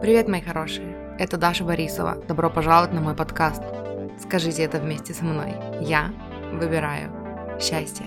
[0.00, 1.16] Привет, мои хорошие!
[1.18, 2.16] Это Даша Борисова.
[2.28, 3.62] Добро пожаловать на мой подкаст.
[4.20, 5.54] Скажите это вместе со мной.
[5.80, 6.12] Я
[6.52, 7.10] выбираю
[7.60, 8.04] счастье.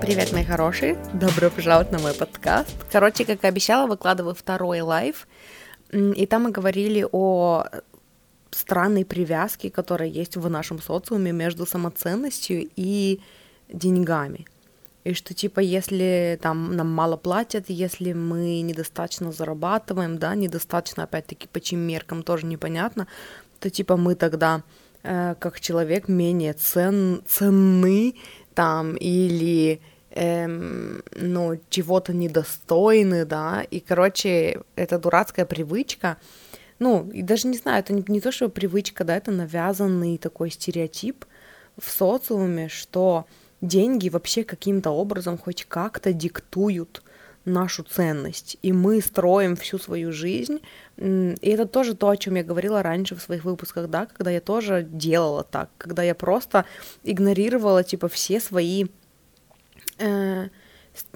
[0.00, 0.96] Привет, мои хорошие!
[1.14, 2.76] Добро пожаловать на мой подкаст.
[2.92, 5.26] Короче, как и обещала, выкладываю второй лайв.
[5.92, 7.64] И там мы говорили о
[8.54, 13.20] странной привязки, которая есть в нашем социуме между самоценностью и
[13.68, 14.46] деньгами.
[15.04, 21.48] И что, типа, если там нам мало платят, если мы недостаточно зарабатываем, да, недостаточно, опять-таки,
[21.48, 23.08] по чьим меркам тоже непонятно,
[23.58, 24.62] то, типа, мы тогда
[25.02, 28.14] э, как человек менее цен, ценны
[28.54, 29.80] там или
[30.10, 36.16] эм, ну, чего-то недостойны, да, и, короче, эта дурацкая привычка,
[36.82, 40.50] ну, и даже не знаю, это не, не то, что привычка, да, это навязанный такой
[40.50, 41.24] стереотип
[41.78, 43.26] в социуме, что
[43.60, 47.02] деньги вообще каким-то образом хоть как-то диктуют
[47.44, 50.58] нашу ценность, и мы строим всю свою жизнь.
[50.96, 54.40] И это тоже то, о чем я говорила раньше в своих выпусках, да, когда я
[54.40, 56.64] тоже делала так, когда я просто
[57.04, 58.86] игнорировала, типа, все свои
[59.98, 60.48] э,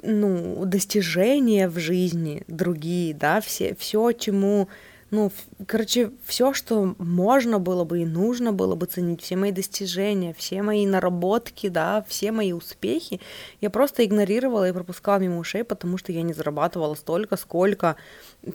[0.03, 4.69] ну, достижения в жизни другие, да, все, все, чему
[5.11, 5.31] ну,
[5.67, 10.63] короче, все, что можно было бы и нужно было бы ценить, все мои достижения, все
[10.63, 13.21] мои наработки, да, все мои успехи,
[13.61, 17.97] я просто игнорировала и пропускала мимо ушей, потому что я не зарабатывала столько, сколько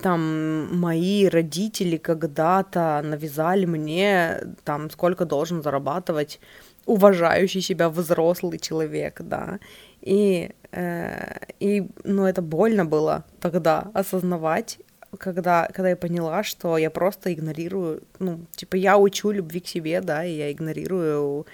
[0.03, 6.41] там мои родители когда-то навязали мне, там, сколько должен зарабатывать
[6.85, 9.59] уважающий себя взрослый человек, да,
[10.01, 14.79] и, э, и, ну, это больно было тогда осознавать,
[15.17, 20.01] когда, когда я поняла, что я просто игнорирую, ну, типа, я учу любви к себе,
[20.01, 21.45] да, и я игнорирую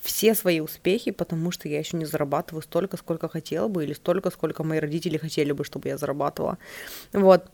[0.00, 4.30] все свои успехи, потому что я еще не зарабатываю столько, сколько хотела бы, или столько,
[4.30, 6.58] сколько мои родители хотели бы, чтобы я зарабатывала.
[7.12, 7.44] Вот.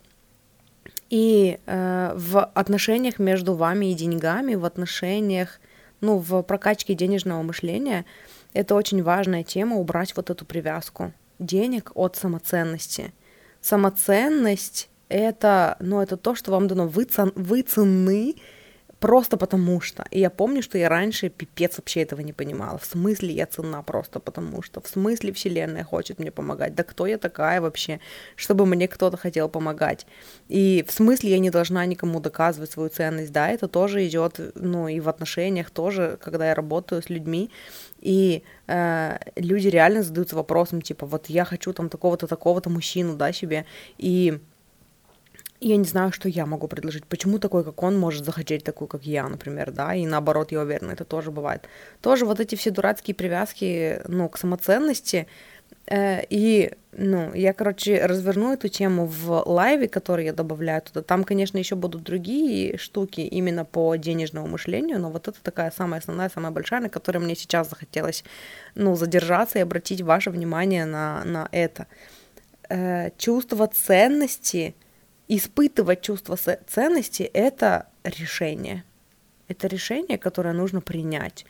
[1.11, 5.61] И э, в отношениях между вами и деньгами, в отношениях,
[6.01, 8.07] ну, в прокачке денежного мышления,
[8.55, 13.13] это очень важная тема убрать вот эту привязку денег от самоценности.
[13.61, 16.87] Самоценность это, ну, это то, что вам дано.
[16.87, 18.37] Вы, цен, вы ценны
[19.01, 20.05] просто потому что.
[20.11, 22.79] И я помню, что я раньше пипец вообще этого не понимала.
[22.79, 24.81] В смысле я ценна просто потому что.
[24.81, 26.75] В смысле вселенная хочет мне помогать.
[26.75, 28.01] Да кто я такая вообще,
[28.37, 30.07] чтобы мне кто-то хотел помогать.
[30.49, 33.33] И в смысле я не должна никому доказывать свою ценность.
[33.33, 37.51] Да, это тоже идет, ну, и в отношениях тоже, когда я работаю с людьми.
[38.01, 43.33] И э, люди реально задаются вопросом, типа, вот я хочу там такого-то, такого-то мужчину, да,
[43.33, 43.65] себе.
[43.97, 44.41] И
[45.61, 47.05] я не знаю, что я могу предложить.
[47.07, 50.93] Почему такой, как он, может захотеть такую, как я, например, да, и наоборот, я уверена,
[50.93, 51.69] это тоже бывает.
[52.01, 55.27] Тоже вот эти все дурацкие привязки, ну, к самоценности,
[55.87, 61.03] э, и, ну, я, короче, разверну эту тему в лайве, который я добавляю туда.
[61.03, 66.01] Там, конечно, еще будут другие штуки именно по денежному мышлению, но вот это такая самая
[66.01, 68.23] основная, самая большая, на которой мне сейчас захотелось,
[68.77, 71.89] ну, задержаться и обратить ваше внимание на, на это.
[72.69, 74.77] Э, чувство ценности—
[75.29, 78.85] испытывать чувство ценности— это решение.
[79.49, 81.47] Это решение, которое нужно принять.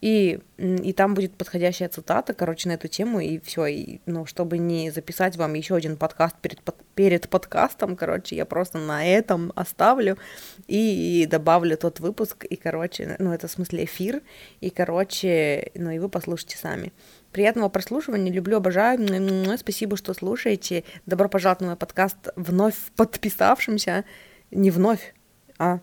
[0.00, 3.66] И, и там будет подходящая цитата, короче, на эту тему, и все.
[3.66, 8.44] И, ну, чтобы не записать вам еще один подкаст перед, под, перед подкастом, короче, я
[8.44, 10.18] просто на этом оставлю
[10.66, 14.20] и, и добавлю тот выпуск, и, короче, ну, это в смысле эфир,
[14.60, 16.92] и, короче, ну, и вы послушайте сами.
[17.34, 19.58] Приятного прослушивания, люблю, обожаю.
[19.58, 20.84] Спасибо, что слушаете.
[21.04, 24.04] Добро пожаловать на мой подкаст вновь подписавшимся.
[24.52, 25.16] Не вновь,
[25.58, 25.80] а...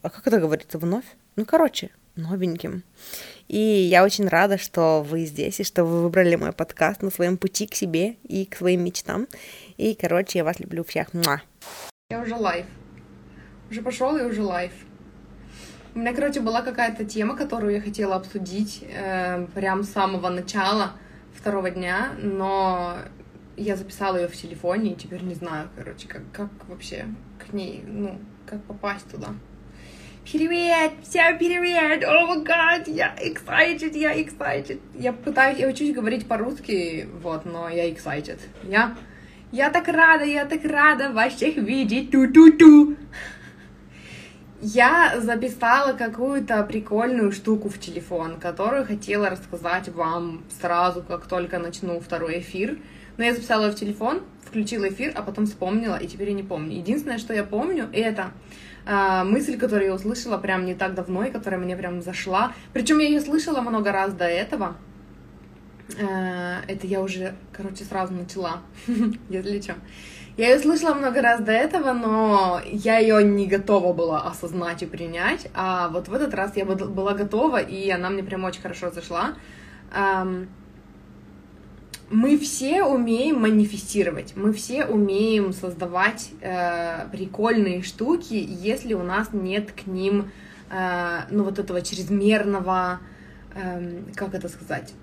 [0.00, 0.78] А как это говорится?
[0.78, 1.04] Вновь?
[1.36, 2.84] Ну, короче, новеньким.
[3.48, 7.36] И я очень рада, что вы здесь, и что вы выбрали мой подкаст на своем
[7.36, 9.28] пути к себе и к своим мечтам.
[9.76, 11.12] И, короче, я вас люблю всех.
[11.12, 11.42] Муа.
[12.08, 12.64] Я уже лайв.
[13.70, 14.72] Уже пошел и уже лайв.
[15.94, 20.92] У меня, короче, была какая-то тема, которую я хотела обсудить э, прям с самого начала
[21.34, 22.96] второго дня, но
[23.56, 27.06] я записала ее в телефоне и теперь не знаю, короче, как, как вообще
[27.38, 29.28] к ней, ну, как попасть туда.
[30.30, 30.92] Привет!
[31.02, 32.04] Всем привет!
[32.04, 32.86] Oh my God!
[32.86, 33.96] Я excited!
[33.96, 34.80] Я excited!
[34.94, 38.38] Я пытаюсь, я учусь говорить по-русски, вот, но я excited.
[38.62, 38.94] Я,
[39.52, 42.10] я так рада, я так рада вас всех видеть!
[42.10, 42.96] Ту-ту-ту!
[44.60, 52.00] Я записала какую-то прикольную штуку в телефон, которую хотела рассказать вам сразу, как только начну
[52.00, 52.76] второй эфир.
[53.18, 56.42] Но я записала ее в телефон, включила эфир, а потом вспомнила, и теперь я не
[56.42, 56.76] помню.
[56.76, 58.32] Единственное, что я помню, это
[58.84, 62.52] э, мысль, которую я услышала прям не так давно, и которая мне прям зашла.
[62.72, 64.76] Причем я ее слышала много раз до этого.
[65.98, 68.62] Э, это я уже, короче, сразу начала,
[69.28, 69.76] если что.
[70.38, 74.86] Я ее слышала много раз до этого, но я ее не готова была осознать и
[74.86, 75.48] принять.
[75.52, 79.34] А вот в этот раз я была готова, и она мне прям очень хорошо зашла.
[82.10, 89.72] Мы все умеем манифестировать, мы все умеем создавать э, прикольные штуки, если у нас нет
[89.72, 90.30] к ним,
[90.70, 93.00] э, ну вот этого чрезмерного,
[93.54, 94.94] э, как это сказать,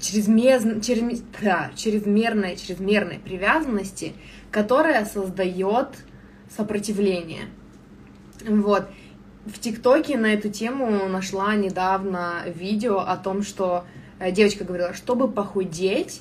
[0.00, 4.14] чрезмер, чрез, да, чрезмерной, чрезмерной привязанности,
[4.50, 5.88] которая создает
[6.54, 7.44] сопротивление.
[8.46, 8.88] Вот.
[9.46, 13.84] В ТикТоке на эту тему нашла недавно видео о том, что
[14.18, 16.20] э, девочка говорила, чтобы похудеть,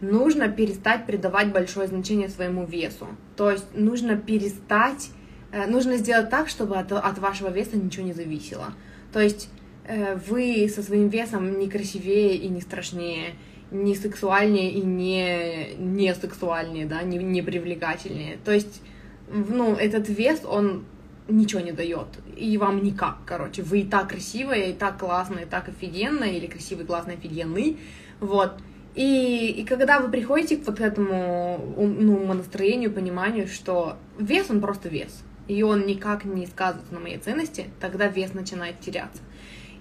[0.00, 3.06] нужно перестать придавать большое значение своему весу.
[3.36, 5.10] То есть нужно перестать,
[5.52, 8.72] э, нужно сделать так, чтобы от, от вашего веса ничего не зависело.
[9.12, 9.50] То есть
[9.86, 13.34] вы со своим весом не красивее и не страшнее,
[13.70, 18.38] не сексуальнее и не, не сексуальнее, да, не, не привлекательнее.
[18.44, 18.80] То есть,
[19.28, 20.84] ну, этот вес, он
[21.28, 22.06] ничего не дает.
[22.36, 23.62] И вам никак, короче.
[23.62, 27.78] Вы и так красивая, и так классная, и так офигенная, или красивый, классный, офигенный.
[28.20, 28.54] Вот.
[28.94, 34.88] И, и когда вы приходите к вот этому ну, настроению, пониманию, что вес, он просто
[34.88, 39.20] вес, и он никак не сказывается на моей ценности, тогда вес начинает теряться.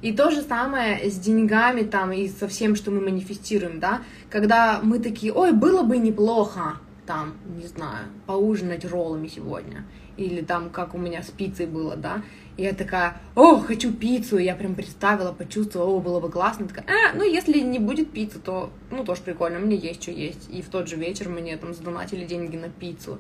[0.04, 4.82] И то же самое с деньгами там и со всем, что мы манифестируем, да, когда
[4.84, 6.74] мы такие, ой, было бы неплохо,
[7.06, 9.86] там, не знаю, поужинать роллами сегодня,
[10.18, 12.22] или там, как у меня с пиццей было, да,
[12.58, 16.68] и я такая, о, хочу пиццу, и я прям представила, почувствовала, о, было бы классно,
[16.68, 20.50] такая, а, ну, если не будет пиццы, то, ну, тоже прикольно, мне есть что есть,
[20.52, 23.20] и в тот же вечер мне там задонатили деньги на пиццу,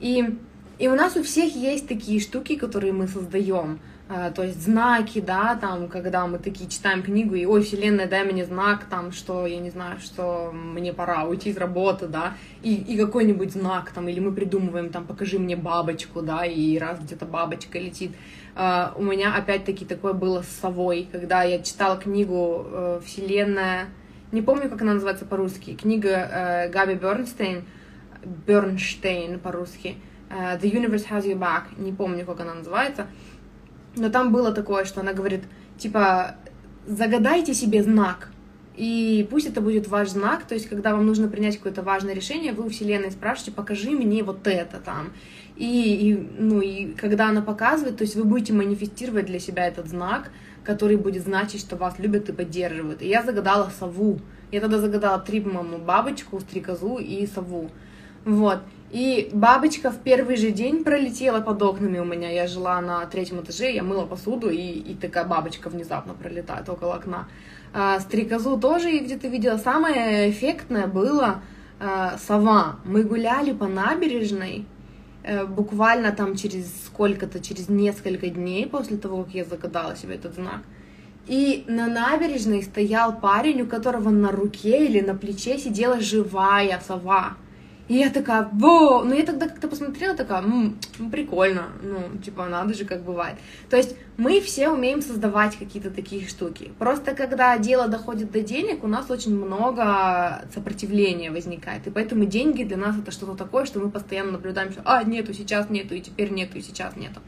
[0.00, 0.38] и,
[0.78, 5.56] и у нас у всех есть такие штуки, которые мы создаем, то есть знаки, да,
[5.58, 9.58] там, когда мы такие читаем книгу, и, ой, вселенная, дай мне знак, там, что, я
[9.58, 14.20] не знаю, что мне пора уйти с работы, да, и, и какой-нибудь знак, там, или
[14.20, 18.12] мы придумываем, там, покажи мне бабочку, да, и раз где-то бабочка летит.
[18.54, 23.86] Uh, у меня, опять-таки, такое было с совой, когда я читала книгу uh, «Вселенная»,
[24.30, 27.64] не помню, как она называется по-русски, книга Габи Бернстейн,
[28.46, 29.96] Бернштейн по-русски,
[30.28, 33.06] «The Universe Has Your Back», не помню, как она называется,
[33.96, 35.42] но там было такое, что она говорит,
[35.78, 36.36] типа,
[36.86, 38.30] загадайте себе знак,
[38.76, 42.52] и пусть это будет ваш знак, то есть, когда вам нужно принять какое-то важное решение,
[42.52, 45.12] вы у Вселенной спрашиваете, покажи мне вот это там.
[45.56, 49.88] И, и, ну, и когда она показывает, то есть вы будете манифестировать для себя этот
[49.88, 50.32] знак,
[50.64, 53.00] который будет значить, что вас любят и поддерживают.
[53.02, 54.18] И я загадала сову.
[54.50, 57.70] Я тогда загадала три, по-моему, бабочку, стрекозу и сову.
[58.24, 58.60] Вот.
[58.94, 62.30] И бабочка в первый же день пролетела под окнами у меня.
[62.30, 66.94] Я жила на третьем этаже, я мыла посуду, и, и такая бабочка внезапно пролетает около
[66.94, 67.26] окна.
[67.72, 69.56] А, стрекозу тоже и где-то видела.
[69.56, 71.42] Самое эффектное было
[71.80, 72.76] а, сова.
[72.84, 74.64] Мы гуляли по набережной,
[75.24, 80.36] а, буквально там через сколько-то, через несколько дней после того, как я загадала себе этот
[80.36, 80.60] знак.
[81.26, 87.34] И на набережной стоял парень, у которого на руке или на плече сидела живая сова.
[87.86, 90.78] И я такая, во, ну я тогда как-то посмотрела, такая, м-м,
[91.10, 93.36] прикольно, ну, типа, надо же, как бывает.
[93.68, 96.72] То есть мы все умеем создавать какие-то такие штуки.
[96.78, 101.86] Просто когда дело доходит до денег, у нас очень много сопротивления возникает.
[101.86, 105.34] И поэтому деньги для нас это что-то такое, что мы постоянно наблюдаем, что, а, нету,
[105.34, 107.20] сейчас нету, и теперь нету, и сейчас нету.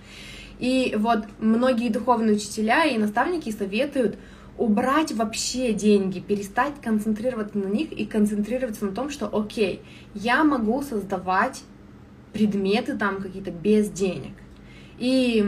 [0.58, 4.16] И вот многие духовные учителя и наставники советуют
[4.58, 9.82] убрать вообще деньги, перестать концентрироваться на них и концентрироваться на том, что, окей,
[10.14, 11.62] я могу создавать
[12.32, 14.32] предметы там какие-то без денег.
[14.98, 15.40] И,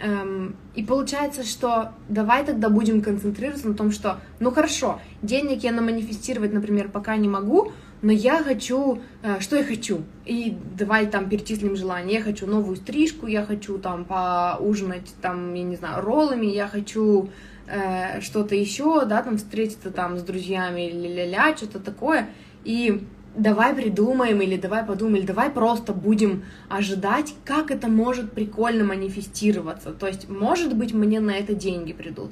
[0.00, 5.70] эм, и получается, что давай тогда будем концентрироваться на том, что, ну хорошо, денег я
[5.70, 7.72] наманифестировать, например, пока не могу,
[8.02, 10.02] но я хочу, э, что я хочу?
[10.26, 12.14] И давай там перечислим желания.
[12.14, 17.30] Я хочу новую стрижку, я хочу там поужинать, там, я не знаю, роллами, я хочу
[17.66, 22.28] э, что-то еще, да, там встретиться там с друзьями или ля-ля, что-то такое,
[22.64, 23.04] и
[23.36, 29.92] давай придумаем, или давай подумаем, или давай просто будем ожидать, как это может прикольно манифестироваться.
[29.92, 32.30] То есть, может быть, мне на это деньги придут,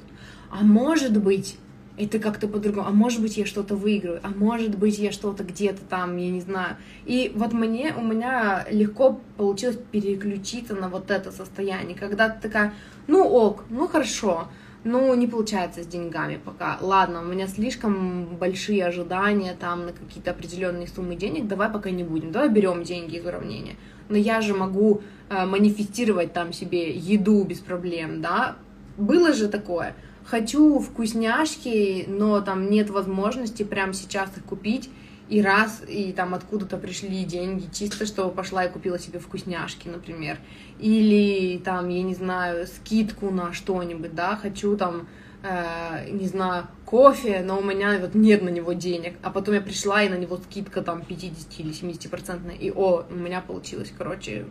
[0.49, 1.57] а может быть,
[1.95, 5.81] это как-то по-другому, а может быть, я что-то выиграю, а может быть, я что-то где-то
[5.87, 6.77] там, я не знаю.
[7.05, 12.73] И вот мне, у меня легко получилось переключиться на вот это состояние, когда ты такая,
[13.05, 14.47] ну ок, ну хорошо,
[14.83, 16.77] ну, не получается с деньгами пока.
[16.81, 22.03] Ладно, у меня слишком большие ожидания там на какие-то определенные суммы денег, давай пока не
[22.03, 23.75] будем, давай берем деньги из уравнения.
[24.09, 28.57] Но я же могу э, манифестировать там себе еду без проблем, да?
[28.97, 29.95] Было же такое.
[30.25, 34.89] Хочу вкусняшки, но там нет возможности прямо сейчас их купить
[35.29, 40.37] и раз, и там откуда-то пришли деньги, чисто что пошла и купила себе вкусняшки, например,
[40.79, 45.07] или там, я не знаю, скидку на что-нибудь, да, хочу там,
[45.43, 49.61] э, не знаю, кофе, но у меня вот нет на него денег, а потом я
[49.61, 53.93] пришла, и на него скидка там 50 или 70 процентная, и о, у меня получилось,
[53.97, 54.45] короче,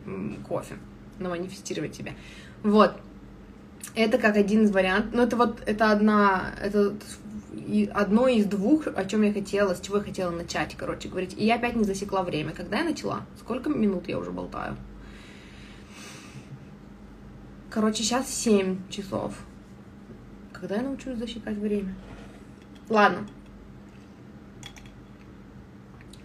[0.48, 0.76] кофе,
[1.18, 2.14] наманифестировать себе.
[2.62, 2.94] Вот,
[3.94, 6.94] это как один из вариантов, но это вот, это одна, это
[7.54, 11.34] и одно из двух, о чем я хотела, с чего я хотела начать, короче говорить.
[11.36, 12.52] И я опять не засекла время.
[12.52, 13.26] Когда я начала?
[13.38, 14.76] Сколько минут я уже болтаю?
[17.70, 19.34] Короче, сейчас 7 часов.
[20.52, 21.94] Когда я научусь засекать время?
[22.88, 23.26] Ладно.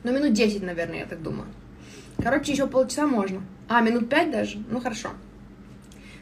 [0.03, 1.47] Ну, минут 10, наверное, я так думаю.
[2.21, 3.41] Короче, еще полчаса можно.
[3.67, 4.63] А, минут 5 даже?
[4.69, 5.09] Ну, хорошо.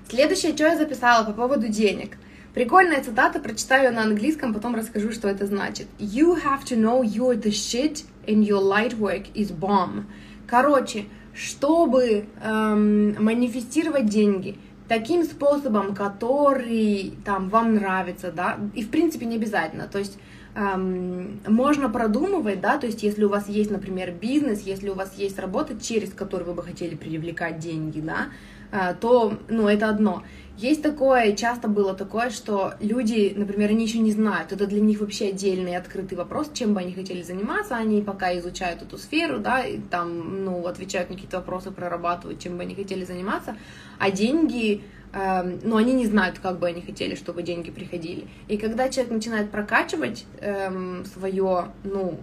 [0.10, 2.18] Следующее, что я записала по поводу денег–
[2.56, 5.88] Прикольная цитата, прочитаю на английском, потом расскажу, что это значит.
[6.00, 10.06] You have to know you're the shit and your light work is bomb.
[10.48, 14.58] Короче, чтобы эм, манифестировать деньги
[14.88, 20.18] таким способом, который там вам нравится, да, и в принципе не обязательно, то есть
[20.56, 25.14] эм, можно продумывать, да, то есть если у вас есть, например, бизнес, если у вас
[25.18, 28.28] есть работа, через которую вы бы хотели привлекать деньги, да,
[28.72, 30.24] э, то, ну, это одно.
[30.58, 35.02] Есть такое, часто было такое, что люди, например, они еще не знают, это для них
[35.02, 39.66] вообще отдельный открытый вопрос, чем бы они хотели заниматься, они пока изучают эту сферу, да,
[39.66, 43.58] и там, ну, отвечают на какие-то вопросы, прорабатывают, чем бы они хотели заниматься,
[44.00, 44.82] а деньги,
[45.12, 48.26] э, ну, они не знают, как бы они хотели, чтобы деньги приходили.
[48.48, 52.18] И когда человек начинает прокачивать э, эм, свое, ну,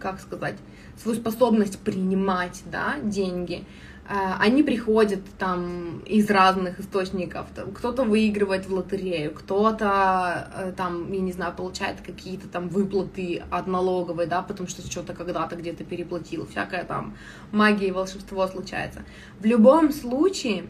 [0.00, 0.54] как сказать,
[1.02, 3.64] свою способность принимать, да, деньги,
[4.08, 7.46] они приходят там из разных источников.
[7.74, 13.66] Кто-то выигрывает в лотерею, кто-то э, там, я не знаю, получает какие-то там выплаты от
[13.66, 16.46] налоговой, да, потому что что-то когда-то где-то переплатил.
[16.46, 17.16] Всякая там
[17.50, 19.02] магия и волшебство случается.
[19.40, 20.66] В любом случае,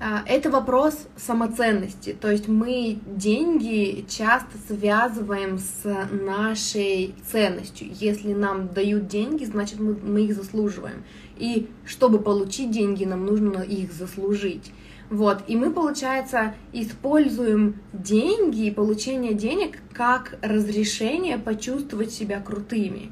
[0.00, 7.88] а, это вопрос самоценности, то есть мы деньги часто связываем с нашей ценностью.
[7.98, 11.02] Если нам дают деньги, значит мы, мы их заслуживаем.
[11.38, 14.72] И чтобы получить деньги, нам нужно их заслужить.
[15.10, 23.10] Вот, и мы, получается, используем деньги и получение денег как разрешение почувствовать себя крутыми.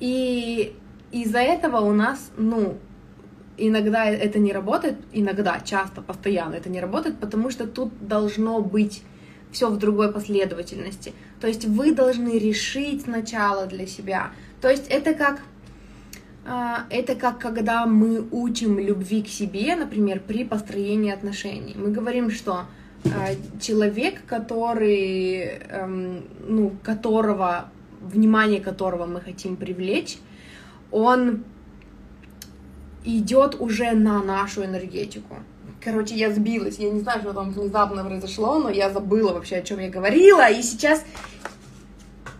[0.00, 0.74] И
[1.12, 2.78] из-за этого у нас, ну,
[3.56, 9.02] иногда это не работает, иногда, часто, постоянно это не работает, потому что тут должно быть
[9.52, 11.12] все в другой последовательности.
[11.40, 14.30] То есть вы должны решить сначала для себя.
[14.60, 15.42] То есть это как
[16.90, 21.74] это как когда мы учим любви к себе, например, при построении отношений.
[21.76, 22.66] Мы говорим, что
[23.04, 23.30] а,
[23.60, 30.18] человек, который, эм, ну, которого, внимание которого мы хотим привлечь,
[30.90, 31.44] он
[33.04, 35.36] идет уже на нашу энергетику.
[35.82, 39.62] Короче, я сбилась, я не знаю, что там внезапно произошло, но я забыла вообще, о
[39.62, 41.02] чем я говорила, и сейчас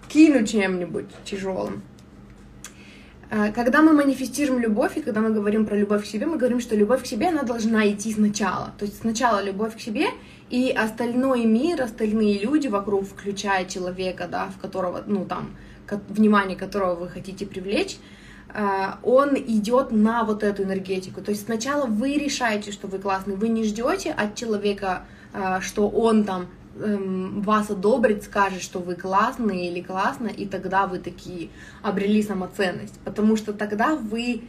[0.09, 1.83] кину чем-нибудь тяжелым.
[3.33, 6.61] А, когда мы манифестируем любовь, и когда мы говорим про любовь к себе, мы говорим,
[6.61, 8.73] что любовь к себе, она должна идти сначала.
[8.77, 10.07] То есть сначала любовь к себе,
[10.51, 15.57] и остальной мир, остальные люди вокруг, включая человека, да, в которого, ну там,
[16.09, 17.99] внимание которого вы хотите привлечь,
[18.53, 21.21] а, он идет на вот эту энергетику.
[21.21, 25.89] То есть сначала вы решаете, что вы классный, вы не ждете от человека, а, что
[25.89, 26.49] он там
[26.83, 31.51] эм, вас одобрит, скажет, что вы классные или классно, и тогда вы такие
[31.83, 32.99] обрели самоценность.
[33.05, 34.43] Потому что тогда вы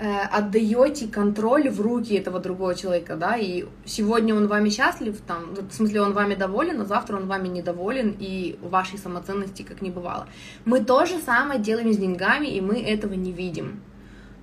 [0.00, 5.54] Э, отдаете контроль в руки этого другого человека, да, и сегодня он вами счастлив, там,
[5.54, 9.90] в смысле он вами доволен, а завтра он вами недоволен, и вашей самоценности как не
[9.90, 10.28] бывало.
[10.64, 13.80] Мы то же самое делаем с деньгами, и мы этого не видим.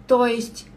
[0.08, 0.68] То есть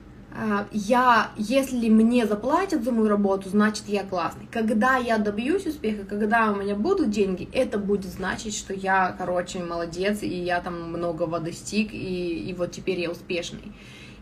[0.73, 4.47] я, если мне заплатят за мою работу, значит я классный.
[4.50, 9.58] Когда я добьюсь успеха, когда у меня будут деньги, это будет значить, что я, короче,
[9.58, 13.73] молодец, и я там многого достиг, и, и вот теперь я успешный.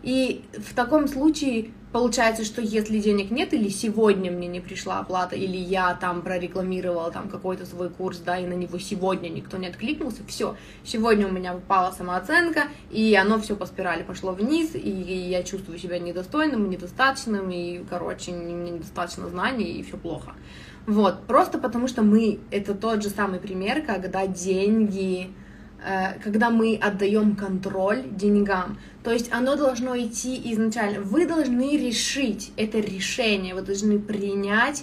[0.02, 5.36] И в таком случае получается, что если денег нет, или сегодня мне не пришла оплата,
[5.36, 9.68] или я там прорекламировала там какой-то свой курс, да, и на него сегодня никто не
[9.68, 14.90] откликнулся, все, сегодня у меня выпала самооценка, и оно все по спирали пошло вниз, и
[14.90, 20.32] я чувствую себя недостойным, недостаточным, и, короче, мне недостаточно знаний, и все плохо.
[20.86, 25.30] Вот, просто потому что мы, это тот же самый пример, когда деньги,
[25.86, 28.78] Э, когда мы отдаем контроль деньгам.
[29.06, 31.00] То есть оно должно идти изначально.
[31.00, 34.82] Вы должны решить это решение, вы должны принять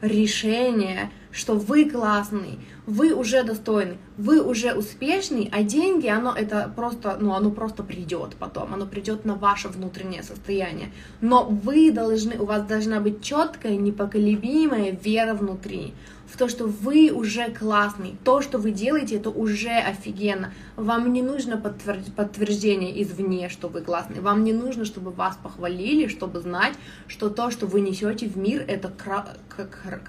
[0.00, 7.16] решение, что вы классный, вы уже достойны, вы уже успешный, а деньги, оно это просто,
[7.20, 10.92] ну, оно просто придет потом, оно придет на ваше внутреннее состояние.
[11.20, 15.94] Но вы должны, у вас должна быть четкая, непоколебимая вера внутри
[16.34, 20.52] в то, что вы уже классный, то, что вы делаете, это уже офигенно.
[20.76, 24.20] Вам не нужно подтверждение извне, что вы классный.
[24.20, 26.74] Вам не нужно, чтобы вас похвалили, чтобы знать,
[27.06, 29.36] что то, что вы несете в мир, это кра-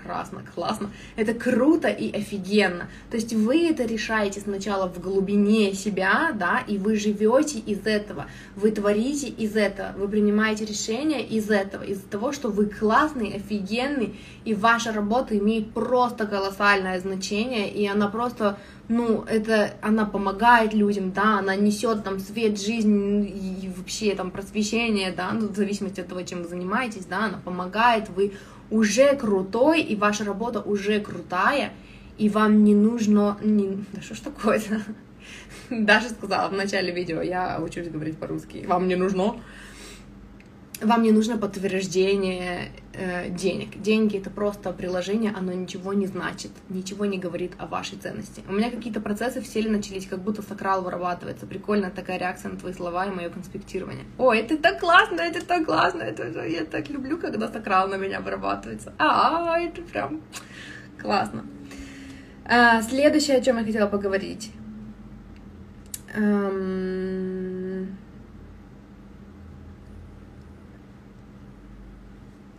[0.03, 2.89] красно, классно, это круто и офигенно.
[3.11, 8.25] То есть вы это решаете сначала в глубине себя, да, и вы живете из этого,
[8.55, 14.19] вы творите из этого, вы принимаете решения из этого, из того, что вы классный, офигенный,
[14.45, 21.11] и ваша работа имеет просто колоссальное значение, и она просто ну, это она помогает людям,
[21.11, 26.07] да, она несет там свет, жизнь и вообще там просвещение, да, ну, в зависимости от
[26.07, 28.33] того, чем вы занимаетесь, да, она помогает, вы
[28.69, 31.73] уже крутой, и ваша работа уже крутая,
[32.17, 34.81] и вам не нужно, не, да что ж такое-то,
[35.69, 39.39] Даша сказала в начале видео, я учусь говорить по-русски, вам не нужно,
[40.81, 43.81] вам не нужно подтверждение э, денег.
[43.81, 48.43] Деньги это просто приложение, оно ничего не значит, ничего не говорит о вашей ценности.
[48.47, 51.45] У меня какие-то процессы в теле начались, как будто сакрал вырабатывается.
[51.45, 54.05] Прикольно такая реакция на твои слова и мое конспектирование.
[54.17, 58.19] Ой, это так классно, это так классно, это я так люблю, когда сакрал на меня
[58.19, 58.93] вырабатывается.
[58.97, 60.21] А, это прям
[61.01, 61.45] классно.
[62.45, 64.51] А, следующее, о чем я хотела поговорить.
[66.13, 67.64] Эм...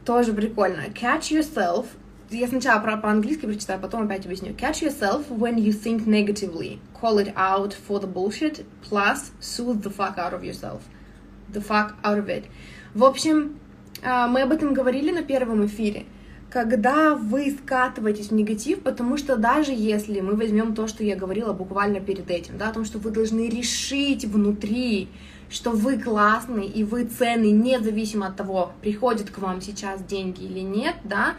[0.07, 0.83] Тоже прикольно.
[0.95, 1.87] Catch yourself.
[2.31, 4.53] Я сначала про по-английски прочитаю, потом опять объясню.
[4.53, 6.79] Catch yourself when you think negatively.
[7.01, 8.65] Call it out for the bullshit.
[8.89, 10.83] Plus, soothe the fuck out of yourself.
[11.53, 12.45] The fuck out of it.
[12.95, 13.59] В общем,
[14.05, 16.05] а, мы об этом говорили на первом эфире.
[16.51, 21.53] Когда вы скатываетесь в негатив, потому что даже если мы возьмем то, что я говорила
[21.53, 25.09] буквально перед этим, да, о том, что вы должны решить внутри,
[25.49, 30.61] что вы классный и вы ценный, независимо от того, приходят к вам сейчас деньги или
[30.61, 31.35] нет, да,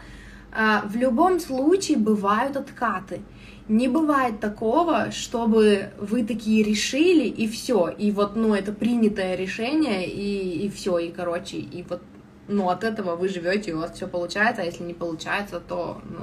[0.50, 3.20] а, в любом случае бывают откаты.
[3.68, 10.08] Не бывает такого, чтобы вы такие решили и все, и вот, ну, это принятое решение
[10.08, 12.02] и, и все, и короче, и вот,
[12.48, 16.20] ну, от этого вы живете, у вас все получается, а если не получается, то, ну,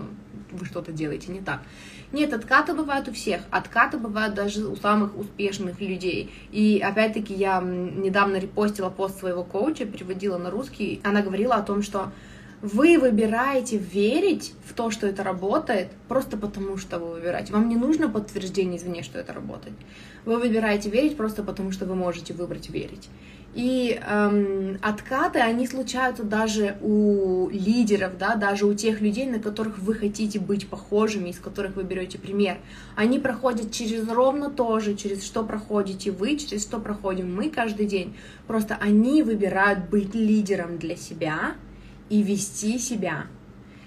[0.58, 1.62] вы что-то делаете не так.
[2.12, 6.32] Нет, откаты бывают у всех, откаты бывают даже у самых успешных людей.
[6.52, 11.82] И опять-таки я недавно репостила пост своего коуча, переводила на русский, она говорила о том,
[11.82, 12.12] что
[12.62, 17.54] вы выбираете верить в то, что это работает, просто потому что вы выбираете.
[17.54, 19.76] Вам не нужно подтверждение извне, что это работает.
[20.26, 23.10] Вы выбираете верить просто потому, что вы можете выбрать верить.
[23.56, 29.80] И эм, откаты, они случаются даже у лидеров, да, даже у тех людей, на которых
[29.80, 32.58] вы хотите быть похожими, из которых вы берете пример.
[32.98, 37.86] Они проходят через ровно то же, через что проходите вы, через что проходим мы каждый
[37.86, 38.18] день.
[38.46, 41.56] Просто они выбирают быть лидером для себя
[42.10, 43.28] и вести себя.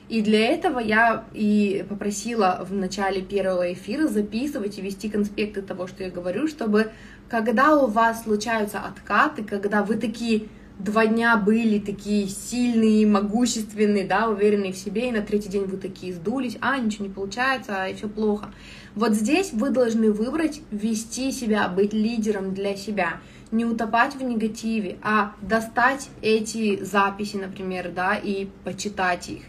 [0.08, 5.86] И для этого я и попросила в начале первого эфира записывать и вести конспекты того,
[5.86, 6.90] что я говорю, чтобы
[7.28, 14.28] когда у вас случаются откаты, когда вы такие два дня были такие сильные, могущественные, да,
[14.28, 17.88] уверенные в себе, и на третий день вы такие сдулись, а, ничего не получается, а,
[17.88, 18.52] и все плохо.
[18.94, 24.98] Вот здесь вы должны выбрать вести себя, быть лидером для себя, не утопать в негативе,
[25.02, 29.42] а достать эти записи, например, да, и почитать их,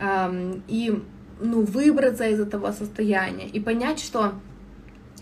[0.00, 1.02] и,
[1.40, 4.34] ну, выбраться из этого состояния, и понять, что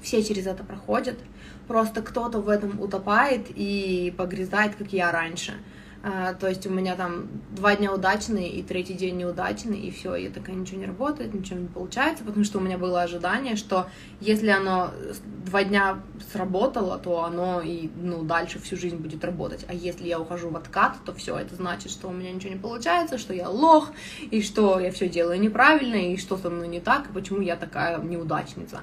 [0.03, 1.19] все через это проходят,
[1.67, 5.55] просто кто-то в этом утопает и погрязает, как я раньше.
[6.03, 10.15] А, то есть у меня там два дня удачные и третий день неудачный, и все,
[10.15, 13.89] и такая ничего не работает, ничего не получается, потому что у меня было ожидание, что
[14.21, 14.93] если оно
[15.45, 16.01] два дня
[16.33, 19.65] сработало, то оно и ну, дальше всю жизнь будет работать.
[19.69, 22.61] А если я ухожу в откат, то все, это значит, что у меня ничего не
[22.61, 23.91] получается, что я лох,
[24.31, 27.57] и что я все делаю неправильно, и что со мной не так, и почему я
[27.57, 28.83] такая неудачница.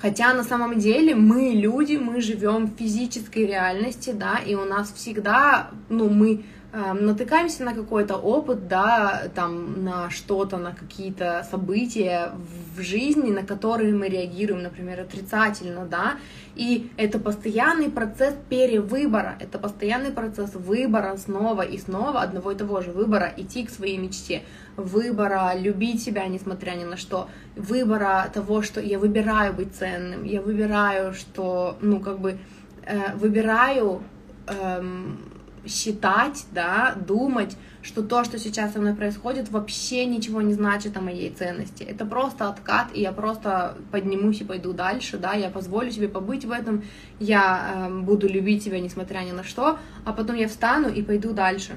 [0.00, 4.92] Хотя на самом деле мы люди, мы живем в физической реальности, да, и у нас
[4.92, 12.32] всегда, ну, мы Эм, натыкаемся на какой-то опыт, да, там, на что-то, на какие-то события
[12.76, 16.18] в жизни, на которые мы реагируем, например, отрицательно, да,
[16.56, 22.82] и это постоянный процесс перевыбора, это постоянный процесс выбора снова и снова одного и того
[22.82, 24.42] же выбора идти к своей мечте,
[24.78, 30.40] выбора любить себя, несмотря ни на что, выбора того, что я выбираю быть ценным, я
[30.40, 32.38] выбираю, что, ну, как бы,
[32.86, 34.02] э, выбираю
[34.46, 35.18] эм,
[35.66, 41.00] считать, да, думать, что то, что сейчас со мной происходит, вообще ничего не значит о
[41.00, 41.82] моей ценности.
[41.82, 46.44] Это просто откат, и я просто поднимусь и пойду дальше, да, я позволю себе побыть
[46.44, 46.82] в этом,
[47.20, 51.32] я э, буду любить себя, несмотря ни на что, а потом я встану и пойду
[51.32, 51.76] дальше.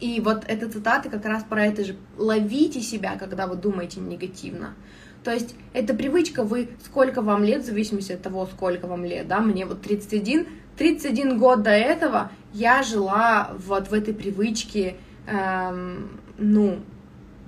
[0.00, 1.96] И вот эта цитата как раз про это же.
[2.16, 4.74] Ловите себя, когда вы думаете негативно.
[5.22, 9.28] То есть эта привычка, вы сколько вам лет, в зависимости от того, сколько вам лет,
[9.28, 10.46] да, мне вот 31,
[10.78, 16.78] 31 год до этого я жила вот в этой привычке, эм, ну,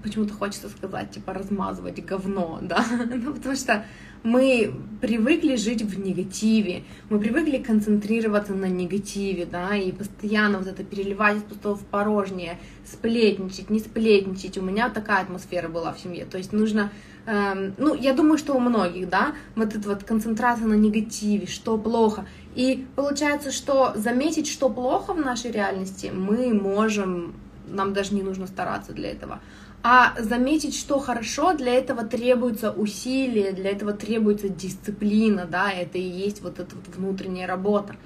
[0.03, 2.85] почему-то хочется сказать, типа, размазывать говно, да,
[3.15, 3.87] ну, потому что
[4.23, 10.85] мы привыкли жить в негативе, мы привыкли концентрироваться на негативе, да, и постоянно вот это
[10.85, 16.25] переливать из пустого в порожнее, сплетничать, не сплетничать, у меня такая атмосфера была в семье,
[16.25, 16.93] то есть нужно
[17.27, 21.79] эм, ну, я думаю, что у многих, да, вот эта вот концентрация на негативе, что
[21.79, 22.27] плохо.
[22.55, 27.35] И получается, что заметить, что плохо в нашей реальности, мы можем,
[27.67, 29.41] нам даже не нужно стараться для этого.
[29.85, 36.03] А заметить, что хорошо, для этого требуется усилие, для этого требуется дисциплина, да, это и
[36.03, 37.97] есть вот эта вот внутренняя работа.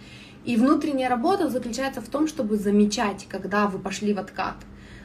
[0.46, 4.54] И внутренняя работа заключается в том, чтобы замечать, когда вы пошли в откат.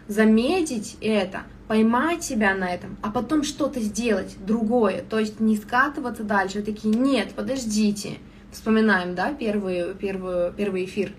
[0.07, 6.23] Заметить это, поймать себя на этом, а потом что-то сделать другое, то есть не скатываться
[6.23, 8.17] дальше, а такие, нет, подождите,
[8.51, 11.13] вспоминаем, да, первый, первый, первый эфир,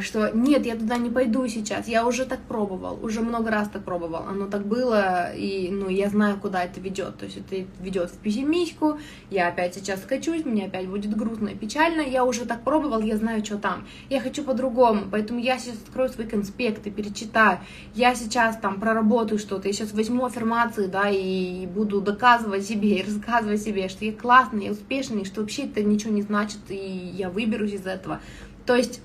[0.00, 3.84] что нет, я туда не пойду сейчас, я уже так пробовал, уже много раз так
[3.84, 8.10] пробовал, оно так было, и ну, я знаю, куда это ведет, то есть это ведет
[8.10, 8.98] в пессимистику,
[9.30, 13.16] я опять сейчас скачусь, мне опять будет грустно и печально, я уже так пробовал, я
[13.16, 17.60] знаю, что там, я хочу по-другому, поэтому я сейчас открою свои конспекты, перечитаю,
[17.94, 23.02] я сейчас там проработаю что-то, я сейчас возьму аффирмации, да, и буду доказывать себе и
[23.02, 26.76] рассказывать себе, что я классный, я успешный, что вообще это ничего не значит, и
[27.14, 28.20] я выберусь из этого,
[28.66, 29.00] то есть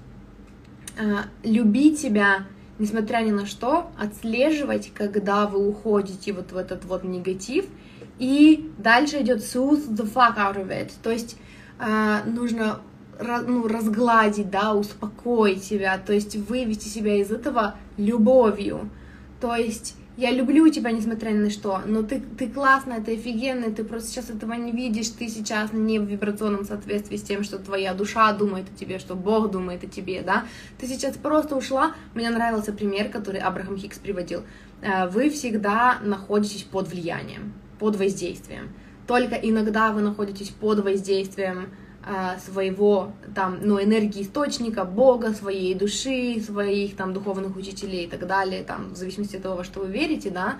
[1.43, 2.45] любить себя,
[2.79, 7.65] несмотря ни на что, отслеживать, когда вы уходите вот в этот вот негатив,
[8.19, 11.38] и дальше идет soothe the fuck out of it, то есть
[11.79, 12.79] э, нужно
[13.19, 18.89] ну, разгладить, да, успокоить себя, то есть вывести себя из этого любовью,
[19.39, 23.71] то есть я люблю тебя, несмотря ни на что, но ты, ты классная, ты офигенная,
[23.71, 27.60] ты просто сейчас этого не видишь, ты сейчас не в вибрационном соответствии с тем, что
[27.60, 30.45] твоя душа думает о тебе, что Бог думает о тебе, да,
[30.80, 34.41] ты сейчас просто ушла, мне нравился пример, который Абрахам Хикс приводил,
[34.82, 38.73] э, вы всегда находитесь под влиянием, под воздействием,
[39.06, 41.69] только иногда вы находитесь под воздействием
[42.46, 48.63] своего там, ну, энергии источника, Бога, своей души, своих там духовных учителей и так далее,
[48.63, 50.58] там, в зависимости от того, во что вы верите, да,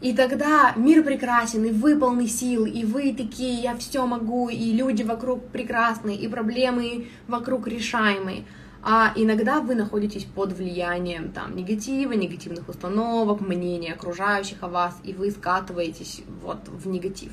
[0.00, 4.72] и тогда мир прекрасен, и вы полны сил, и вы такие, я все могу, и
[4.72, 8.44] люди вокруг прекрасны, и проблемы вокруг решаемые.
[8.82, 15.12] А иногда вы находитесь под влиянием там негатива, негативных установок, мнений окружающих о вас, и
[15.12, 17.32] вы скатываетесь вот в негатив.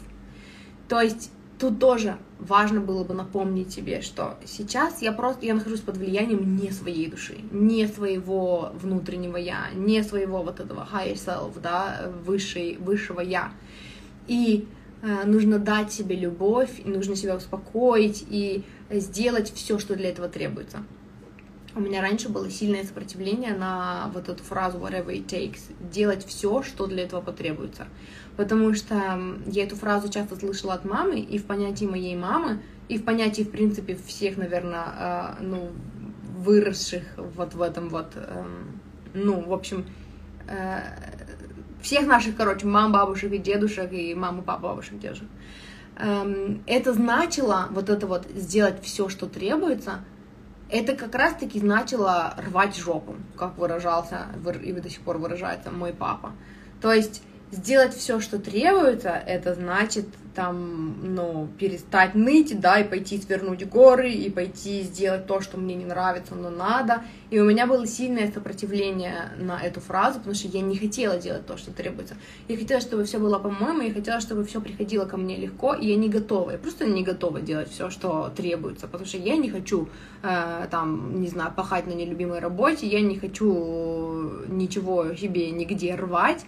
[0.90, 5.80] То есть тут тоже важно было бы напомнить себе, что сейчас я просто, я нахожусь
[5.82, 11.60] под влиянием не своей души, не своего внутреннего я, не своего вот этого higher self,
[11.62, 13.52] да, высшей, высшего я.
[14.28, 14.68] И
[15.02, 20.30] э, нужно дать себе любовь, и нужно себя успокоить и сделать все, что для этого
[20.30, 20.84] требуется.
[21.78, 26.64] У меня раньше было сильное сопротивление на вот эту фразу whatever it takes, делать все,
[26.64, 27.88] что для этого потребуется
[28.38, 32.98] потому что я эту фразу часто слышала от мамы, и в понятии моей мамы, и
[32.98, 35.72] в понятии, в принципе, всех, наверное, а, ну,
[36.38, 38.80] выросших вот в этом вот, эм,
[39.16, 39.86] ну, в общем,
[40.48, 40.82] э,
[41.82, 45.28] всех наших, короче, мам, бабушек и дедушек, и мам и пап, бабушек, дедушек.
[45.98, 50.06] Эм, это значило, вот это вот, сделать все, что требуется,
[50.70, 54.28] это как раз-таки значило рвать жопу, как выражался
[54.64, 56.32] и до сих пор выражается мой папа.
[56.82, 63.20] То есть сделать все, что требуется, это значит там, ну, перестать ныть, да, и пойти
[63.20, 67.02] свернуть горы, и пойти сделать то, что мне не нравится, но надо.
[67.32, 71.48] И у меня было сильное сопротивление на эту фразу, потому что я не хотела делать
[71.48, 72.18] то, что требуется.
[72.48, 75.88] Я хотела, чтобы все было по-моему, я хотела, чтобы все приходило ко мне легко, и
[75.88, 76.52] я не готова.
[76.52, 79.90] Я просто не готова делать все, что требуется, потому что я не хочу,
[80.22, 86.46] э, там, не знаю, пахать на нелюбимой работе, я не хочу ничего себе нигде рвать.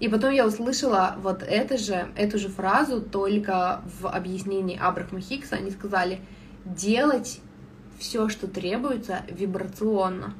[0.00, 5.56] И потом я услышала вот это же, эту же фразу только в объяснении Абрахама Хиггса.
[5.56, 6.20] Они сказали
[6.64, 7.40] делать
[7.98, 10.34] все, что требуется, вибрационно.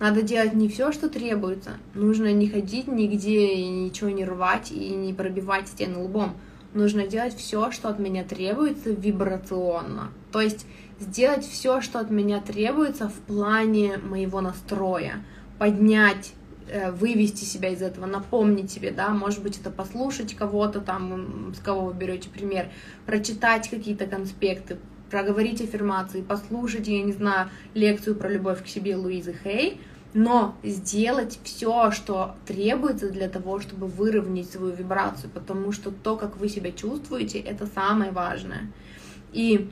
[0.00, 1.78] Надо делать не все, что требуется.
[1.94, 6.36] Нужно не ходить нигде и ничего не рвать и не пробивать стены лбом.
[6.74, 10.10] Нужно делать все, что от меня требуется, вибрационно.
[10.32, 10.66] То есть
[10.98, 15.24] сделать все, что от меня требуется в плане моего настроя.
[15.58, 16.32] Поднять
[16.92, 21.86] вывести себя из этого, напомнить себе, да, может быть, это послушать кого-то там, с кого
[21.86, 22.68] вы берете пример,
[23.06, 24.78] прочитать какие-то конспекты,
[25.10, 29.80] проговорить аффирмации, послушать, я не знаю, лекцию про любовь к себе Луизы Хей,
[30.14, 36.36] но сделать все, что требуется для того, чтобы выровнять свою вибрацию, потому что то, как
[36.36, 38.72] вы себя чувствуете, это самое важное.
[39.32, 39.70] И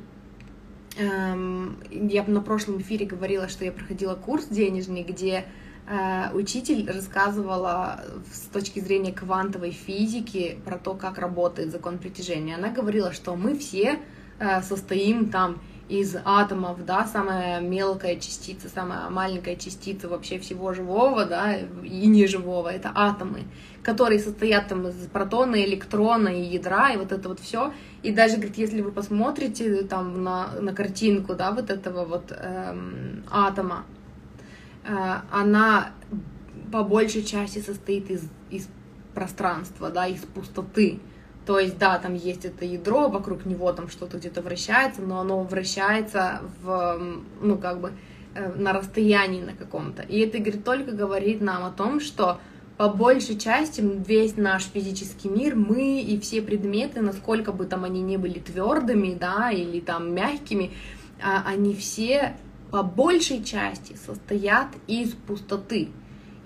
[0.98, 5.61] эм, я на прошлом эфире говорила, что я проходила курс денежный, где Э,
[6.32, 8.00] учитель рассказывала
[8.32, 12.56] с точки зрения квантовой физики про то, как работает закон притяжения.
[12.56, 13.98] Она говорила, что мы все
[14.38, 21.26] э, состоим там из атомов, да, самая мелкая частица, самая маленькая частица вообще всего живого,
[21.26, 23.42] да, и неживого, это атомы,
[23.82, 27.74] которые состоят там из протона, электрона и ядра, и вот это вот все.
[28.02, 33.24] И даже, говорит, если вы посмотрите там на, на картинку, да, вот этого вот эм,
[33.30, 34.01] атома, Э,
[34.84, 35.92] она
[36.72, 38.68] по большей части состоит из, из
[39.14, 41.00] пространства, да, из пустоты.
[41.46, 45.42] То есть, да, там есть это ядро, вокруг него там что-то где-то вращается, но оно
[45.42, 47.00] вращается в,
[47.40, 47.92] ну, как бы,
[48.34, 50.02] э, на расстоянии на каком-то.
[50.02, 52.38] И это, говорит, только говорит нам о том, что
[52.76, 58.00] по большей части весь наш физический мир, мы и все предметы, насколько бы там они
[58.02, 60.70] не были твердыми, да, или там мягкими,
[61.22, 62.36] а, они все
[62.72, 65.90] по большей части состоят из пустоты,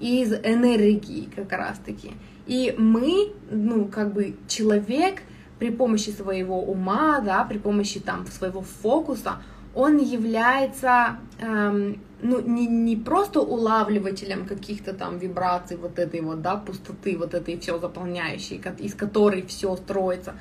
[0.01, 2.13] из энергии как раз-таки.
[2.47, 5.23] И мы, ну, как бы человек
[5.61, 9.41] при помощи своего ума, да, при помощи там своего фокуса,
[9.73, 16.57] он является, эм, ну, не, не просто улавливателем каких-то там вибраций вот этой вот, да,
[16.57, 20.35] пустоты, вот этой все заполняющей, из которой все строится,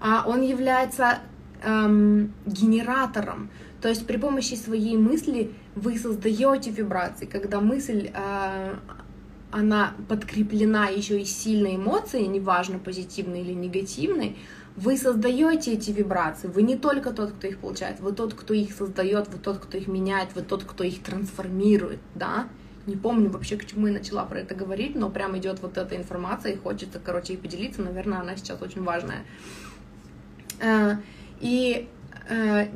[0.00, 1.18] а он является
[1.64, 3.50] эм, генератором.
[3.82, 8.74] То есть при помощи своей мысли вы создаете вибрации, когда мысль э,
[9.50, 14.36] она подкреплена еще и сильной эмоцией, неважно позитивной или негативной,
[14.76, 16.46] вы создаете эти вибрации.
[16.46, 19.76] Вы не только тот, кто их получает, вы тот, кто их создает, вы тот, кто
[19.76, 22.48] их меняет, вы тот, кто их трансформирует, да.
[22.86, 25.96] Не помню вообще, к чему я начала про это говорить, но прям идет вот эта
[25.96, 27.82] информация, и хочется, короче, и поделиться.
[27.82, 29.24] Наверное, она сейчас очень важная.
[30.60, 30.96] Э,
[31.40, 31.88] и
[32.28, 32.68] э,